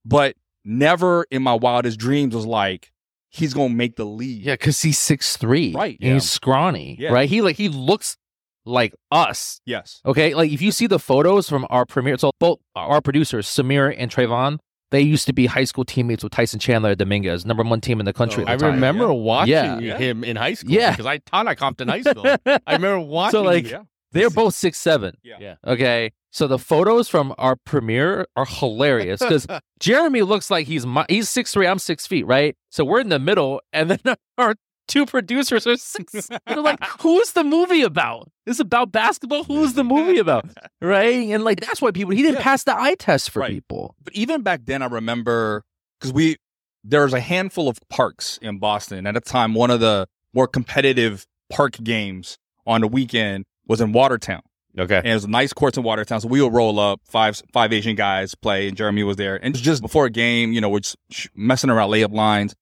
[0.05, 2.91] But never in my wildest dreams was like
[3.31, 4.45] he's gonna make the league.
[4.45, 6.15] Yeah, because he's six three, Right, And yeah.
[6.15, 7.11] he's scrawny, Yeah.
[7.13, 7.29] right?
[7.29, 8.17] He like he looks
[8.65, 9.61] like us.
[9.67, 10.01] Yes.
[10.07, 13.95] Okay, like if you see the photos from our premiere, so both our producers Samir
[13.99, 14.59] and Travon,
[14.91, 17.99] they used to be high school teammates with Tyson Chandler at Dominguez, number one team
[17.99, 18.45] in the country.
[18.45, 18.75] Oh, at I the time.
[18.75, 19.11] remember yeah.
[19.13, 19.79] watching Yeah.
[19.81, 19.99] Yeah.
[19.99, 20.71] him in high school.
[20.73, 20.93] Yeah.
[20.93, 22.25] Because I taught at Compton High School.
[22.47, 23.33] I remember watching.
[23.33, 23.83] So like, Yeah.
[24.15, 25.17] They're both six seven.
[25.23, 25.37] Yeah.
[25.41, 25.55] Yeah.
[25.67, 29.47] Okay, so the photos from our premiere are hilarious because
[29.81, 32.57] Jeremy looks like he's my, he's six three, I'm six feet, right?
[32.71, 34.55] So we're in the middle, and then our
[34.89, 36.29] two producers are six.
[36.47, 38.31] They're like, "Who's the movie about?
[38.47, 39.45] It's about basketball.
[39.45, 40.47] Who's the movie about?"
[40.81, 41.29] Right?
[41.31, 42.43] And like that's why people he didn't Yeah.
[42.43, 43.51] pass the eye test for Right.
[43.51, 43.95] people.
[44.05, 45.65] but even back then i remember
[45.99, 46.37] because we
[46.85, 50.47] there was a handful of parks in boston at a time one of the more
[50.47, 52.37] competitive park games
[52.67, 54.41] on the weekend was in watertown
[54.79, 54.97] Okay.
[54.99, 57.73] and it was a nice courts in watertown so we would roll up five five
[57.73, 60.69] asian guys play and jeremy was there and it just before a game you know
[60.69, 60.97] we're just
[61.35, 62.55] messing around layup lines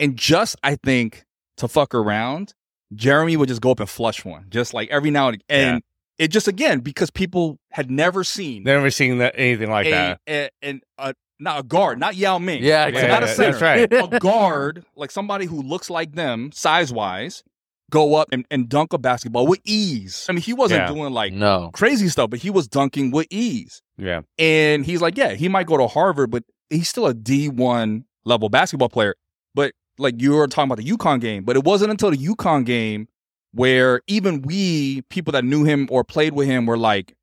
[0.00, 1.24] and just i think
[1.58, 2.54] to fuck around
[2.94, 5.74] jeremy would just go up and flush one just like every now and again.
[5.74, 5.82] and
[6.18, 10.20] it just again because people had never seen Never seen that anything like a, that.
[10.26, 12.64] a, an- a- not a guard, not Yao Ming.
[12.64, 13.12] Yeah, Like, exactly.
[13.14, 13.52] not a center.
[13.52, 14.12] that's right.
[14.14, 17.44] a guard, like somebody who looks like them, size wise,
[17.90, 20.26] go up and, and dunk a basketball with ease.
[20.28, 20.88] I mean, he wasn't Yeah.
[20.88, 21.70] doing like no.
[21.72, 23.80] crazy stuff, but he was dunking with ease.
[23.96, 24.22] Yeah.
[24.38, 28.48] And he's like, yeah, he might go to Harvard, but he's still a D1 level
[28.48, 29.14] basketball player.
[29.54, 32.64] But like you were talking about the UConn game, but it wasn't until the UConn
[32.66, 33.08] game
[33.52, 37.14] where even we, people that knew him or played with him, were like,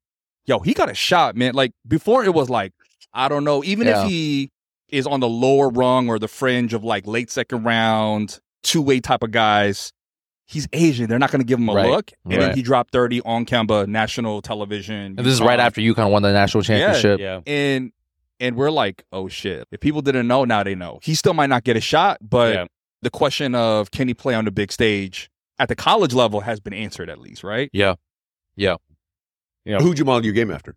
[0.46, 1.54] yo, he got a shot, man.
[1.54, 2.74] Like before it was like,
[3.14, 4.04] I don't know, even Yeah.
[4.04, 4.50] if he
[4.90, 9.00] is on the lower rung or the fringe of like late second round, two way
[9.00, 9.92] type of guys,
[10.46, 11.08] he's Asian.
[11.10, 11.90] They're not going to give him a Right.
[11.90, 12.12] look.
[12.26, 15.16] And then he dropped 30 on Kemba, national television.
[15.18, 15.64] And this is right UConn.
[15.64, 17.20] after UConn won the national championship.
[17.20, 17.42] Yeah.
[17.48, 17.92] and
[18.40, 19.66] and we're like, oh shit.
[19.72, 21.00] If people didn't know, now they know.
[21.02, 22.66] He still might not get a shot, but Yeah.
[23.02, 26.60] the question of can he play on the big stage at the college level has
[26.60, 27.70] been answered at least, right?
[27.72, 27.96] Yeah.
[28.58, 28.76] Yeah.
[29.64, 29.80] Yeah.
[29.80, 30.76] Who'd you model your game after?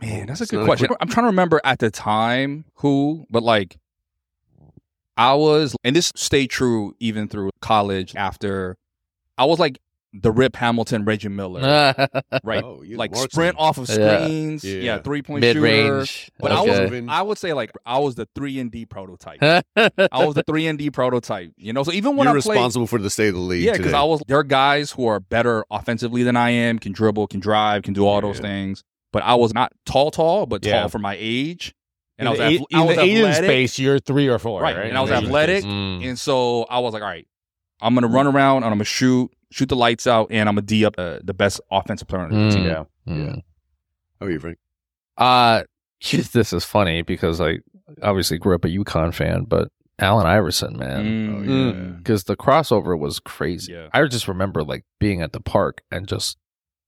[0.00, 0.86] Man, that's a It's good not a question.
[0.88, 3.76] quick- I'm trying to remember at the time who, but like
[5.16, 8.76] I was, and this stayed true even through college after
[9.38, 9.78] I was like
[10.14, 11.60] the Rip Hamilton, Reggie Miller,
[12.42, 12.64] right?
[12.64, 13.30] Oh, like marksman.
[13.30, 14.98] sprint off of screens, yeah, Yeah.
[15.00, 15.62] three point Mid shooter.
[15.64, 16.30] range.
[16.38, 19.38] But I was, I would say like I was the three and D prototype.
[19.76, 21.52] I was the three and D prototype.
[21.58, 23.64] You know, so even when You're I played, responsible for the state of the league.
[23.64, 23.92] yeah, because.
[23.92, 27.40] I was there are guys who are better offensively than I am, can dribble, can
[27.40, 28.42] drive, can do all those Yeah.
[28.42, 28.84] things.
[29.12, 30.86] But I was not tall, tall, but tall Yeah.
[30.88, 31.74] for my age.
[32.18, 33.98] And in I was, the, ath- eight- I in was the Asian athletic, space, you're
[34.00, 34.86] three or four, Right, right?
[34.88, 35.64] and I was In the Asian athletic.
[35.64, 36.08] Mm.
[36.08, 37.26] and so I was like, all right,
[37.80, 40.66] I'm gonna run around and I'm gonna shoot, shoot the lights out, and I'm gonna
[40.66, 42.52] d up uh, the best offensive player on the Mm.
[42.52, 42.64] team.
[42.64, 42.84] Yeah.
[43.08, 43.42] Mm.
[44.20, 44.58] How are you, Frank?
[45.16, 45.62] Uh,
[46.32, 47.58] this is funny because I
[48.02, 49.68] obviously grew up a UConn fan, but
[50.00, 51.48] Allen Iverson, man, Mm.
[51.48, 51.96] Oh, yeah.
[51.98, 53.72] because the crossover was crazy.
[53.72, 53.88] Yeah.
[53.92, 56.36] I just remember like being at the park and just,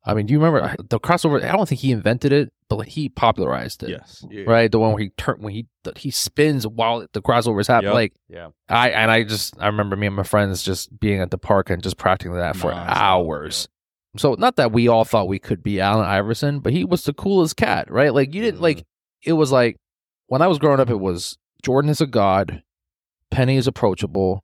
[0.05, 1.45] I mean, do you remember the crossover?
[1.45, 3.91] I don't think he invented it, but like he popularized it.
[3.91, 4.25] Yes.
[4.31, 4.45] Yeah.
[4.47, 7.87] Right, the one where he turn when he he spins while the crossovers happen.
[7.87, 7.95] Yep.
[7.95, 8.49] Like Yeah.
[8.69, 11.69] I and I just I remember me and my friends just being at the park
[11.69, 13.69] and just practicing that for Nonstop, hours.
[14.17, 17.13] So not that we all thought we could be Allen Iverson, but he was the
[17.13, 18.13] coolest cat, right?
[18.15, 18.85] Like you didn't like
[19.23, 19.77] it was like
[20.29, 22.63] when I was growing up it was Jordan is a god,
[23.31, 24.43] Penny is approachable,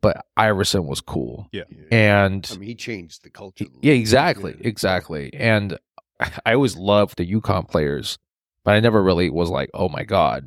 [0.00, 1.48] but Iverson was cool.
[1.52, 1.64] Yeah.
[1.90, 3.66] And I mean, he changed the culture.
[3.80, 4.66] yeah, exactly, Yeah.
[4.68, 5.32] exactly.
[5.34, 5.78] And
[6.46, 8.18] I always loved the UConn players,
[8.64, 10.46] but I never really was like, oh my god,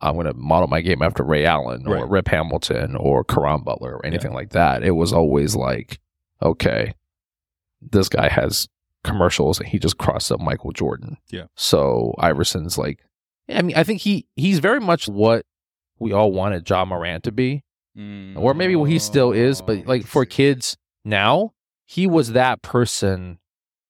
[0.00, 2.08] I'm going to model my game after Ray Allen or Right.
[2.08, 4.82] Rip Hamilton or Caron Butler or anything like that.
[4.82, 5.98] It was always like,
[6.42, 6.94] okay,
[7.82, 8.68] this guy has
[9.04, 11.16] commercials and he just crossed up Michael Jordan.
[11.30, 11.44] Yeah.
[11.54, 13.00] So Iverson's like,
[13.48, 15.44] I mean, I think he he's very much what
[15.98, 17.62] we all wanted Ja Morant to be
[18.00, 18.38] Mm.
[18.38, 21.52] or maybe he still is, but like for kids now,
[21.86, 23.38] he was that person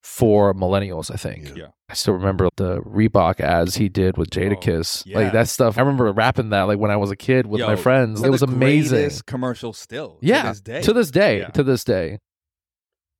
[0.02, 1.11] for millennials.
[1.12, 1.48] I think.
[1.50, 1.54] Yeah.
[1.56, 1.66] Yeah.
[1.88, 5.18] I still remember the Reebok ads he did with Jada Oh, Kiss, yeah.
[5.18, 5.76] like that stuff.
[5.76, 8.22] I remember rapping that like when I was a kid with Yo, my friends.
[8.22, 9.11] It was the amazing.
[9.26, 10.18] Commercial still.
[10.22, 10.82] Yeah, To this day.
[10.82, 11.48] To this day, Yeah.
[11.48, 12.18] to this day.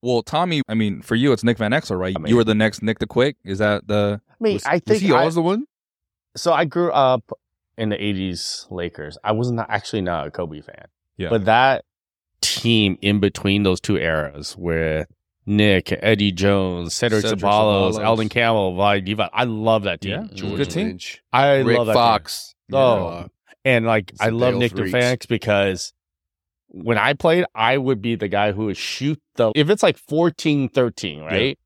[0.03, 2.15] Well, Tommy, I mean, for you, it's Nick Van Exel, right?
[2.17, 3.37] I mean- you were the next Nick the Quick.
[3.45, 4.21] Is that the?
[4.31, 5.65] I mean, Was, I was think he I- always the one?
[6.37, 6.53] so.
[6.53, 7.25] I grew up
[7.81, 9.19] in the '80s Lakers.
[9.25, 11.31] I was not actually not a Kobe fan, Yeah.
[11.31, 11.85] but that
[12.43, 15.07] Team in between those two eras where
[15.45, 18.03] Nick, Eddie Jones, Cedric, Cedric Ceballos, Ceballos.
[18.05, 19.29] Elden Campbell, Vlade Divac.
[19.35, 20.11] I love that team.
[20.13, 20.27] Yeah.
[20.33, 20.87] George Good team.
[20.89, 21.23] Lynch.
[21.33, 22.55] I Rick love that Fox.
[22.71, 22.77] team.
[22.79, 23.27] Oh, Uh,
[23.65, 24.93] and like I love Nick Threes.
[24.93, 25.93] DeFanix because
[26.69, 29.99] when I played, I would be the guy who would shoot the if it's like
[29.99, 31.59] 14-13, right?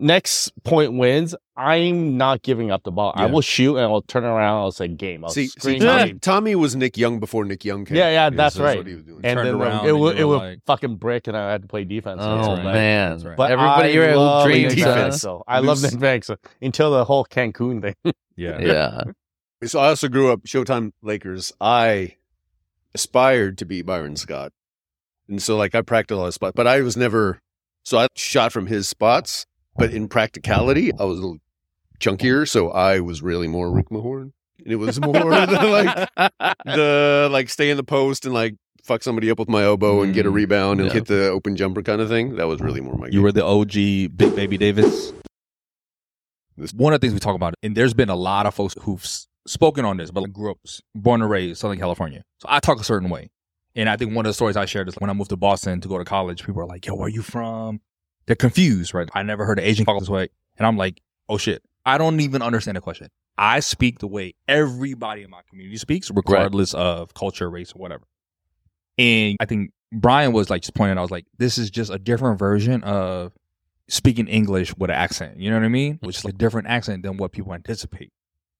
[0.00, 1.34] Next point wins.
[1.56, 3.12] I'm not giving up the ball.
[3.14, 4.56] I will shoot and I'll turn around.
[4.62, 5.24] I'll say game.
[5.24, 6.14] I'll see, see Tommy.
[6.14, 7.98] Tommy was Nick Young before Nick Young came.
[7.98, 8.78] Yeah, yeah, that's so right.
[8.78, 9.20] what he was doing.
[9.24, 11.52] And turned then around it and would it were would like- fucking brick, and I
[11.52, 12.20] had to play defense.
[12.22, 13.36] Oh So, like- man, That's right.
[13.36, 14.74] But everybody I here love dreams.
[14.74, 14.94] Nick huh?
[14.94, 15.42] Van Exel.
[15.46, 17.94] I love Loose- Nick Van Exel until the whole Cancun thing.
[18.36, 18.58] Yeah.
[18.58, 19.02] Yeah,
[19.64, 21.52] So I also grew up Showtime Lakers.
[21.60, 22.14] I
[22.94, 24.52] aspired to be Byron Scott,
[25.28, 27.38] and so like I practiced a lot of spots, but I was never.
[27.84, 29.44] So I shot from his spots,
[29.76, 31.38] but in practicality, I was a little
[32.00, 34.32] chunkier, so I was really more Rick Mahorn.
[34.62, 39.02] And it was more the, like the like stay in the post and like fuck
[39.02, 40.94] somebody up with my elbow and get a Mm, rebound and yeah.
[40.94, 42.36] hit the open jumper kind of thing.
[42.36, 43.06] That was really more my.
[43.06, 43.22] You game.
[43.22, 45.12] were the OG Big Baby Davis.
[46.56, 48.74] This- One of the things we talk about, and there's been a lot of folks
[48.82, 52.22] who've s- spoken on this, but like grew up, s- born and raised Southern California.
[52.40, 53.30] So I talk a certain way.
[53.76, 55.80] And I think one of the stories I shared is when I moved to Boston
[55.80, 57.80] to go to college, people are like, yo, where are you from?
[58.30, 59.08] They're confused, right?
[59.12, 60.28] I never heard an Asian talk this way.
[60.56, 61.64] And I'm like, oh shit.
[61.84, 63.08] I don't even understand the question.
[63.36, 68.04] I speak the way everybody in my community speaks, regardless of culture, race, or whatever.
[68.98, 71.90] And I think Brian was like just pointing out, I was like, this is just
[71.90, 73.32] a different version of
[73.88, 75.40] speaking English with an accent.
[75.40, 75.98] You know what I mean?
[76.00, 78.12] Which is a different accent than what people anticipate.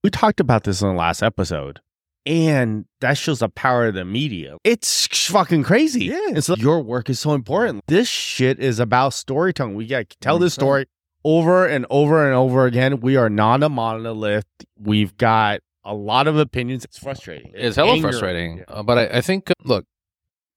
[0.03, 1.79] we talked about this in the last episode.
[2.27, 4.57] And that shows the power of the media.
[4.63, 6.05] It's fucking crazy.
[6.07, 6.29] Yeah.
[6.29, 7.83] And so your work is so important.
[7.89, 9.75] This shit is about storytelling.
[9.75, 10.87] We got to tell this story
[11.25, 13.01] over and over and over again.
[13.01, 14.45] We are not a monolith.
[14.79, 16.85] We've got a lot of opinions.
[16.85, 17.53] It's frustrating.
[17.55, 18.09] It's hella Anger.
[18.09, 18.59] frustrating.
[18.59, 18.65] Yeah.
[18.69, 19.87] Uh, but I, I think, uh, look,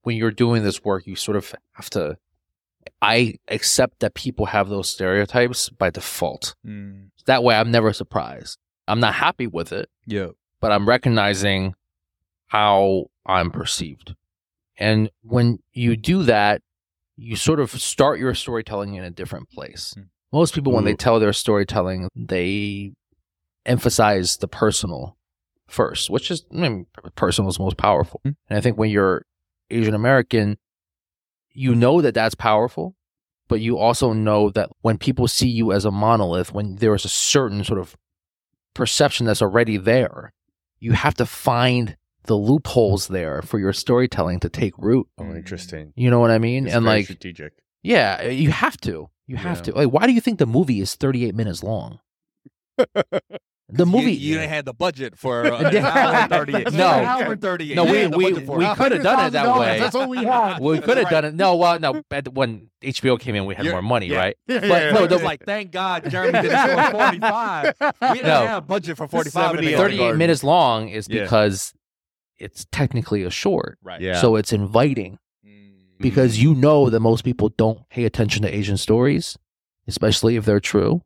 [0.02, 2.18] when you're doing this work, you sort of have to.
[3.02, 6.56] I accept that people have those stereotypes by default.
[6.68, 7.12] Mm.
[7.26, 8.58] That way, I'm never surprised.
[8.86, 10.28] I'm not happy with it, Yeah.
[10.64, 11.76] But I'm recognizing
[12.48, 14.16] how I'm perceived.
[14.78, 16.62] And when you do that,
[17.18, 19.94] you sort of start your storytelling in a different place.
[19.98, 20.06] Mm.
[20.32, 22.94] Most people, when they tell their storytelling, they
[23.66, 25.18] emphasize the personal
[25.68, 26.86] first, which is I mean,
[27.16, 28.22] personal is most powerful.
[28.26, 28.38] Mm.
[28.50, 29.26] And I think when you're
[29.70, 30.58] Asian American,
[31.52, 32.96] you know that that's powerful,
[33.50, 37.04] but you also know that when people see you as a monolith, when there is
[37.04, 37.98] a certain sort of
[38.74, 40.32] perception that's already there,
[40.84, 45.08] you have to find the loopholes there for your storytelling to take root.
[45.18, 45.94] Oh, interesting.
[45.96, 46.66] You know what I mean?
[46.66, 47.54] It's and like, strategic.
[47.82, 49.10] yeah, you have to.
[49.28, 49.64] You have Yeah.
[49.64, 49.76] to.
[49.76, 52.00] Like, why do you think the movie is 38 minutes long?
[53.70, 54.12] the movie.
[54.14, 56.74] You, you didn't have the budget for uh, an hour and 38.
[56.74, 56.88] No.
[56.90, 57.76] An hour and 38.
[57.76, 59.80] No, we- we- we could have done it that way.
[59.80, 60.60] That's all we had.
[60.60, 61.34] we could have done it.
[61.34, 62.02] No, well, no.
[62.32, 64.18] When HBO came in, we had You're- more money, yeah.
[64.18, 64.38] right?
[64.48, 65.08] Yeah, But yeah, no, yeah.
[65.08, 67.74] the- like, thank God Jeremy did it for 45.
[67.82, 68.46] We didn't No.
[68.48, 69.52] have a budget for 45.
[69.52, 71.24] 70, 38 minutes long is Yeah.
[71.24, 71.74] because
[72.38, 73.78] it's technically a short.
[73.82, 74.02] Right.
[74.02, 74.20] Yeah.
[74.20, 75.72] So it's inviting Mm.
[76.00, 79.38] because you know that most people don't pay attention to Asian stories,
[79.88, 81.02] especially if they're true.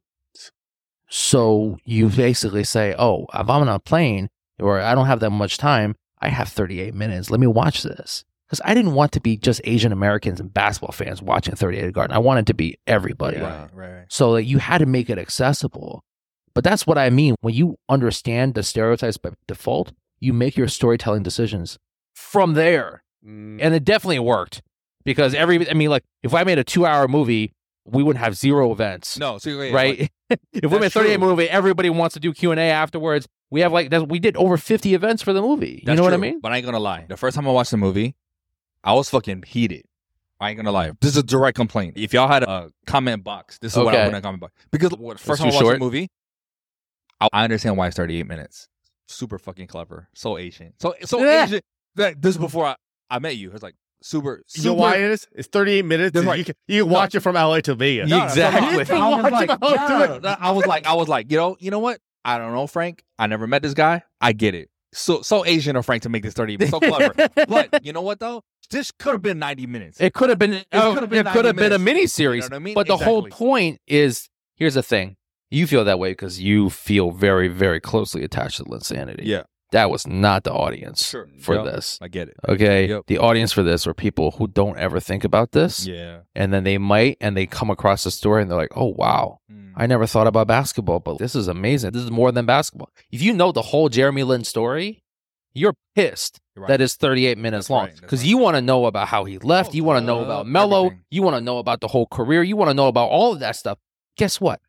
[1.09, 4.29] So you basically say, "Oh, if I'm on a plane
[4.59, 7.29] or I don't have that much time, I have 38 minutes.
[7.29, 10.93] Let me watch this." Because I didn't want to be just Asian Americans and basketball
[10.93, 12.15] fans watching 38 Garden.
[12.15, 13.37] I wanted to be everybody.
[13.39, 14.05] Right, right, right.
[14.09, 16.01] So like, you had to make it accessible.
[16.53, 17.35] But that's what I mean.
[17.41, 19.91] When you understand the stereotypes by default,
[20.21, 21.77] you make your storytelling decisions
[22.15, 23.57] from there Mm.
[23.61, 24.61] and it definitely worked
[25.03, 27.51] because every I mean like if I made a 2-hour movie
[27.87, 30.11] we wouldn't have zero events No, so wait, right like,
[30.53, 31.27] if we made a 38 true.
[31.27, 34.93] movie everybody wants to do Q&A afterwards we have like that we did over 50
[34.93, 37.05] events for the movie you that's know what I mean But I ain't gonna lie.
[37.07, 38.15] The first time I watched the movie,
[38.83, 39.83] I was fucking heated.
[40.39, 40.91] I ain't gonna lie.
[41.01, 41.93] This is a direct complaint.
[41.97, 44.03] If y'all had a comment box, this is what I Okay.
[44.03, 44.53] want in a comment box.
[44.71, 45.79] Because what, first time I watched short?
[45.79, 46.09] the movie,
[47.19, 48.67] I, I understand why it's 38 minutes.
[49.07, 50.09] Super fucking clever.
[50.13, 50.73] So Asian.
[50.79, 51.45] So so Yeah.
[51.95, 52.75] This is before I,
[53.09, 53.51] I met you.
[53.51, 55.27] It's like super super You know why it is?
[55.33, 56.13] It's 38 minutes.
[56.13, 56.39] That's right.
[56.39, 58.09] You can, you can watch it from LA to Vegas.
[58.09, 58.85] No, no, Exactly.
[58.85, 59.87] so I was like, Watch it all yeah.
[59.87, 60.37] through it.
[60.39, 61.99] I was like, I was like, you know, you know what?
[62.23, 63.03] I don't know, Frank.
[63.17, 64.03] I never met this guy.
[64.19, 64.69] I get it.
[64.93, 66.71] So so Asian of Frank to make this 30 minutes.
[66.71, 67.13] So clever.
[67.47, 68.43] but you know what though?
[68.69, 70.01] This could have been 90 minutes.
[70.01, 72.45] it could have oh, been it could've could been have been, a mini series.
[72.45, 72.73] You know I mean?
[72.73, 75.15] but the whole point is here's the thing
[75.49, 79.43] you feel that way because you feel very very closely attached to Linsanity Yeah.
[79.71, 81.27] That was not the audience Sure.
[81.39, 81.65] for Yep.
[81.65, 82.37] this I get it.
[82.47, 82.87] Okay.
[82.87, 83.03] Yep.
[83.07, 85.85] The audience for this are people who don't ever think about this.
[85.85, 86.19] Yeah.
[86.35, 89.39] And then they might and they come across the story and they're like, oh, wow,
[89.51, 89.73] Mm.
[89.75, 91.91] I never thought about basketball, but this is amazing.
[91.91, 92.89] This is more than basketball.
[93.11, 95.03] If you know the whole Jeremy Lin story,
[95.53, 96.67] you're pissed right.
[96.67, 98.27] that it's 38 minutes That's long because right.
[98.29, 99.71] you want to know about how he left.
[99.71, 100.85] Oh, you want to know uh, about Mello.
[100.87, 101.03] everything.
[101.11, 102.41] You want to know about the whole career.
[102.43, 103.77] You want to know about all of that stuff.
[104.17, 104.59] Guess what?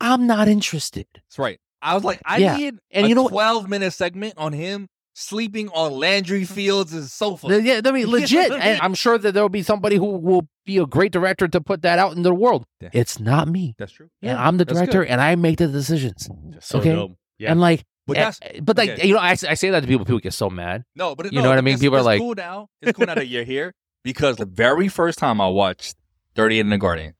[0.00, 1.06] I'm not interested.
[1.14, 1.58] That's right.
[1.82, 2.56] I was like, I Yeah.
[2.56, 3.30] need And a you know what?
[3.32, 7.60] 12 minute segment on him sleeping on Landry Fields' sofa.
[7.62, 8.50] Yeah, I mean, legit.
[8.52, 11.60] and I'm sure that there will be somebody who will be a great director to
[11.60, 12.64] put that out into the world.
[12.80, 12.88] Yeah.
[12.92, 13.74] It's not me.
[13.78, 14.08] That's true.
[14.22, 16.28] and I'm the director, and I make the decisions.
[16.60, 16.92] So Okay.
[16.92, 17.12] dope.
[17.38, 17.50] Yeah.
[17.50, 19.06] And like, But eh, that's but like, okay.
[19.06, 20.06] you know, I, I say that to people.
[20.06, 20.84] People get so mad.
[20.96, 21.78] no, but it- You no, know what I mean?
[21.78, 22.68] People are it's like- cool now.
[22.80, 23.74] It's cool now that you're here
[24.04, 25.96] because the very first time I watched
[26.36, 27.14] 38 in the Garden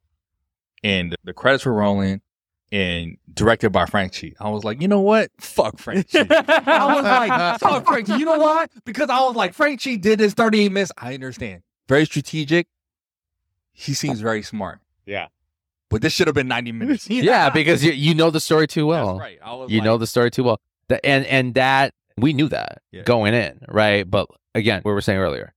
[0.82, 2.20] and the credits were rolling
[2.72, 5.30] and directed by Frank Chi, I was like, you know what?
[5.38, 6.20] Fuck Frank Chi.
[6.30, 8.16] I was like, fuck Frank Chi.
[8.16, 8.66] You know why?
[8.84, 10.90] Because I was like, Frank Chi did this 38 minutes.
[10.98, 11.62] I understand.
[11.88, 12.66] Very strategic.
[13.72, 14.80] He seems very smart.
[15.06, 15.28] Yeah.
[15.90, 17.08] But this should have been 90 minutes.
[17.10, 19.18] yeah, because you, you know the story too well.
[19.18, 19.38] That's right.
[19.44, 20.60] I was You like, know the story too well.
[20.88, 23.02] The, and and that we knew that Yeah.
[23.02, 24.08] going in, right?
[24.10, 25.54] But again, what we were saying earlier,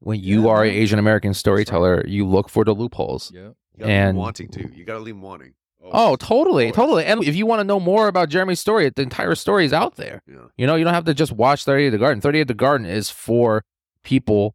[0.00, 0.70] when you Yeah, are an.
[0.74, 3.32] Asian American storyteller, you look for the loopholes.
[3.34, 3.40] Yeah.
[3.40, 4.68] You gotta leave 'em And- wanting to.
[4.74, 5.54] You got to leave wanting.
[5.82, 7.04] Oh, oh totally, totally.
[7.04, 9.96] And if you want to know more about Jeremy's story, the entire story is out
[9.96, 10.22] there.
[10.26, 10.46] Yeah.
[10.56, 12.20] You know, you don't have to just watch 38 The Garden.
[12.20, 13.64] 38 The Garden is for
[14.02, 14.54] people,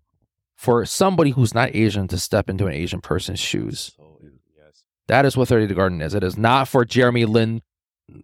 [0.56, 3.94] for somebody who's not Asian to step into an Asian person's shoes.
[3.98, 4.20] So,
[4.58, 4.84] yes.
[5.08, 6.14] That is what 38 The Garden is.
[6.14, 7.62] It is not for Jeremy Lin,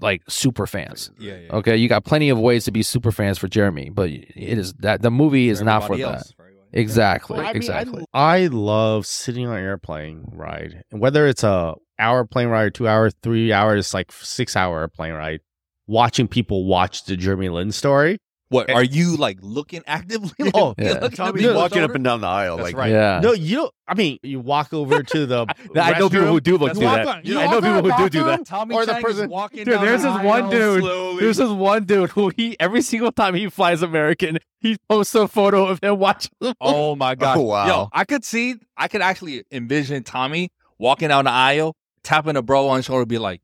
[0.02, 1.12] like super fans.
[1.18, 1.38] Yeah.
[1.38, 1.56] yeah.
[1.56, 4.74] Okay, you got plenty of ways to be super fans for Jeremy, but it is
[4.80, 6.18] that the movie is not for everybody that.
[6.18, 6.34] else.
[6.72, 8.06] Exactly, Well, I mean, exactly.
[8.14, 12.88] I, I love sitting on an airplane ride, whether it's a hour plane ride, two
[12.88, 15.42] hours, three hours, like six hour plane ride,
[15.88, 18.18] watching people watch the Jeremy Lin story.
[18.52, 20.32] What are you like looking actively?
[20.40, 20.94] Like, Oh, you're yeah.
[20.94, 22.58] looking at Tommy's walking up and down the aisle.
[22.58, 22.90] That's like, right.
[22.92, 23.20] Yeah.
[23.22, 23.74] No, you don't.
[23.88, 25.46] I mean, you walk over to the.
[25.76, 27.08] I know people who do look do that.
[27.08, 28.48] on- you I know people who do do that.
[28.48, 30.82] Tommy Or the Chang person- is walking Dude, down there's the this one dude.
[30.82, 31.20] slowly.
[31.22, 35.28] There's this one dude who he every single time he flies American, he posts a
[35.28, 37.38] photo of him watching Oh my god!
[37.38, 37.68] Oh, wow.
[37.68, 42.42] Yo, I could see, I could actually envision Tommy walking down the aisle, tapping a
[42.42, 43.42] bro on the shoulder, be like,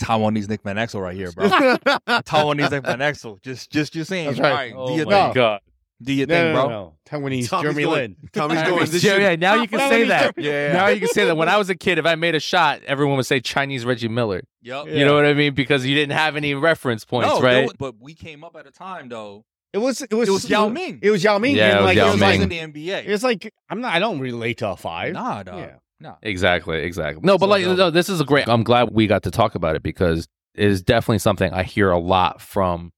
[0.00, 1.48] "Taiwanese Nick Van Exel right here, bro.
[1.48, 3.40] Taiwanese Nick Van Exel.
[3.42, 4.28] Just, just, just saying.
[4.28, 4.50] That's right.
[4.50, 5.32] All right, Oh do your my thing.
[5.34, 5.60] god.
[6.02, 6.68] Do your No, thing, no, bro.
[6.68, 6.94] no, no.
[7.08, 8.16] Taiwanese Tommy's Jeremy going- Lin.
[8.32, 8.86] Tommy's Yeah, going.
[8.90, 10.34] This yeah, yeah, now you can say that.
[10.36, 10.72] Yeah.
[10.72, 11.36] Now you can say that.
[11.36, 14.08] When I was a kid, if I made a shot, everyone would say Chinese Reggie
[14.08, 14.42] Miller.
[14.62, 14.86] Yep.
[14.88, 14.92] Yeah.
[14.94, 15.54] You know what I mean?
[15.54, 17.64] Because you didn't have any reference points, No, right?
[17.64, 19.44] was- but we came up at a time though.
[19.72, 20.02] It was.
[20.02, 20.28] It was.
[20.28, 20.98] It was Yao Ming.
[21.02, 21.56] It was Yao Ming.
[21.56, 22.28] Yeah, it was like, Yao it was Ming.
[22.28, 22.52] Like, like.
[22.64, 23.08] in the NBA.
[23.08, 23.92] It's like I'm not.
[23.92, 25.12] I don't relate to a five.
[25.14, 25.58] nah, dog.
[25.58, 25.76] Yeah.
[26.04, 26.18] No.
[26.20, 27.22] Exactly, exactly.
[27.24, 28.46] No, but So like, no, this is a great.
[28.46, 31.90] I'm glad we got to talk about it because it is definitely something I hear
[31.90, 32.92] a lot from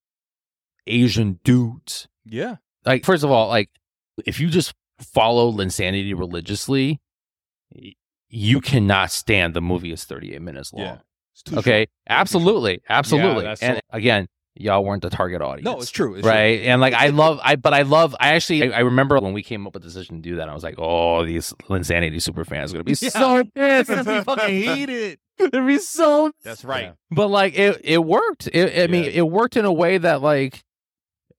[0.88, 2.08] Asian dudes.
[2.24, 2.56] Yeah.
[2.84, 3.70] Like, first of all, like
[4.26, 7.00] if you just follow Linsanity religiously,
[8.28, 10.82] you cannot stand the movie is 38 minutes long.
[10.84, 11.58] Yeah.
[11.58, 13.44] Okay, absolutely, absolutely.
[13.44, 14.26] that's and so- again,
[14.56, 15.64] y'all weren't the target audience.
[15.64, 16.14] No, it's true.
[16.14, 16.30] It's true.
[16.30, 16.60] right?
[16.62, 18.14] And like I love, I but I love.
[18.20, 20.48] I actually, I, I remember when we came up with the decision to do that.
[20.48, 23.08] I was like, oh, these Linsanity super fans are gonna be Yeah.
[23.10, 23.90] so pissed.
[23.90, 25.20] Because we fucking hate it.
[25.38, 26.32] They'd be so.
[26.44, 26.94] That's right.
[27.10, 28.46] But like it, it worked.
[28.52, 30.62] It, I mean, it worked in a way that like.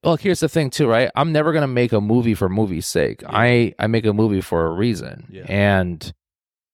[0.03, 1.09] Look, here's the thing too, right?
[1.15, 3.23] I'm never gonna make a movie for movie's sake.
[3.23, 3.29] Yeah.
[3.31, 5.45] I I make a movie for a reason, Yeah.
[5.49, 6.13] and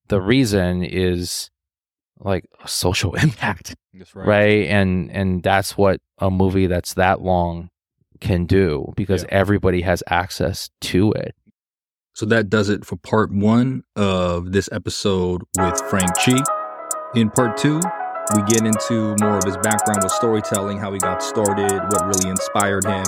[0.09, 1.49] the reason is
[2.23, 4.65] like social impact That's right.
[4.67, 7.69] and and that's what a movie that's that long
[8.19, 9.29] can do because Yeah.
[9.31, 11.35] everybody has access to it
[12.13, 16.37] So that does it for part one of this episode with Frank Chi.
[17.15, 17.79] In part two,
[18.35, 22.29] we get into more of his background with storytelling, how he got started, what really
[22.29, 23.03] inspired him.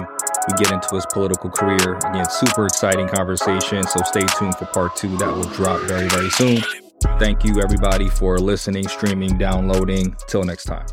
[0.48, 1.96] We get into his political career.
[2.10, 3.84] Again, super exciting conversation.
[3.84, 5.16] So stay tuned for part two.
[5.18, 6.62] That will drop very, very soon.
[7.20, 10.16] Thank you, everybody, for listening, streaming, downloading.
[10.28, 10.86] Till next time.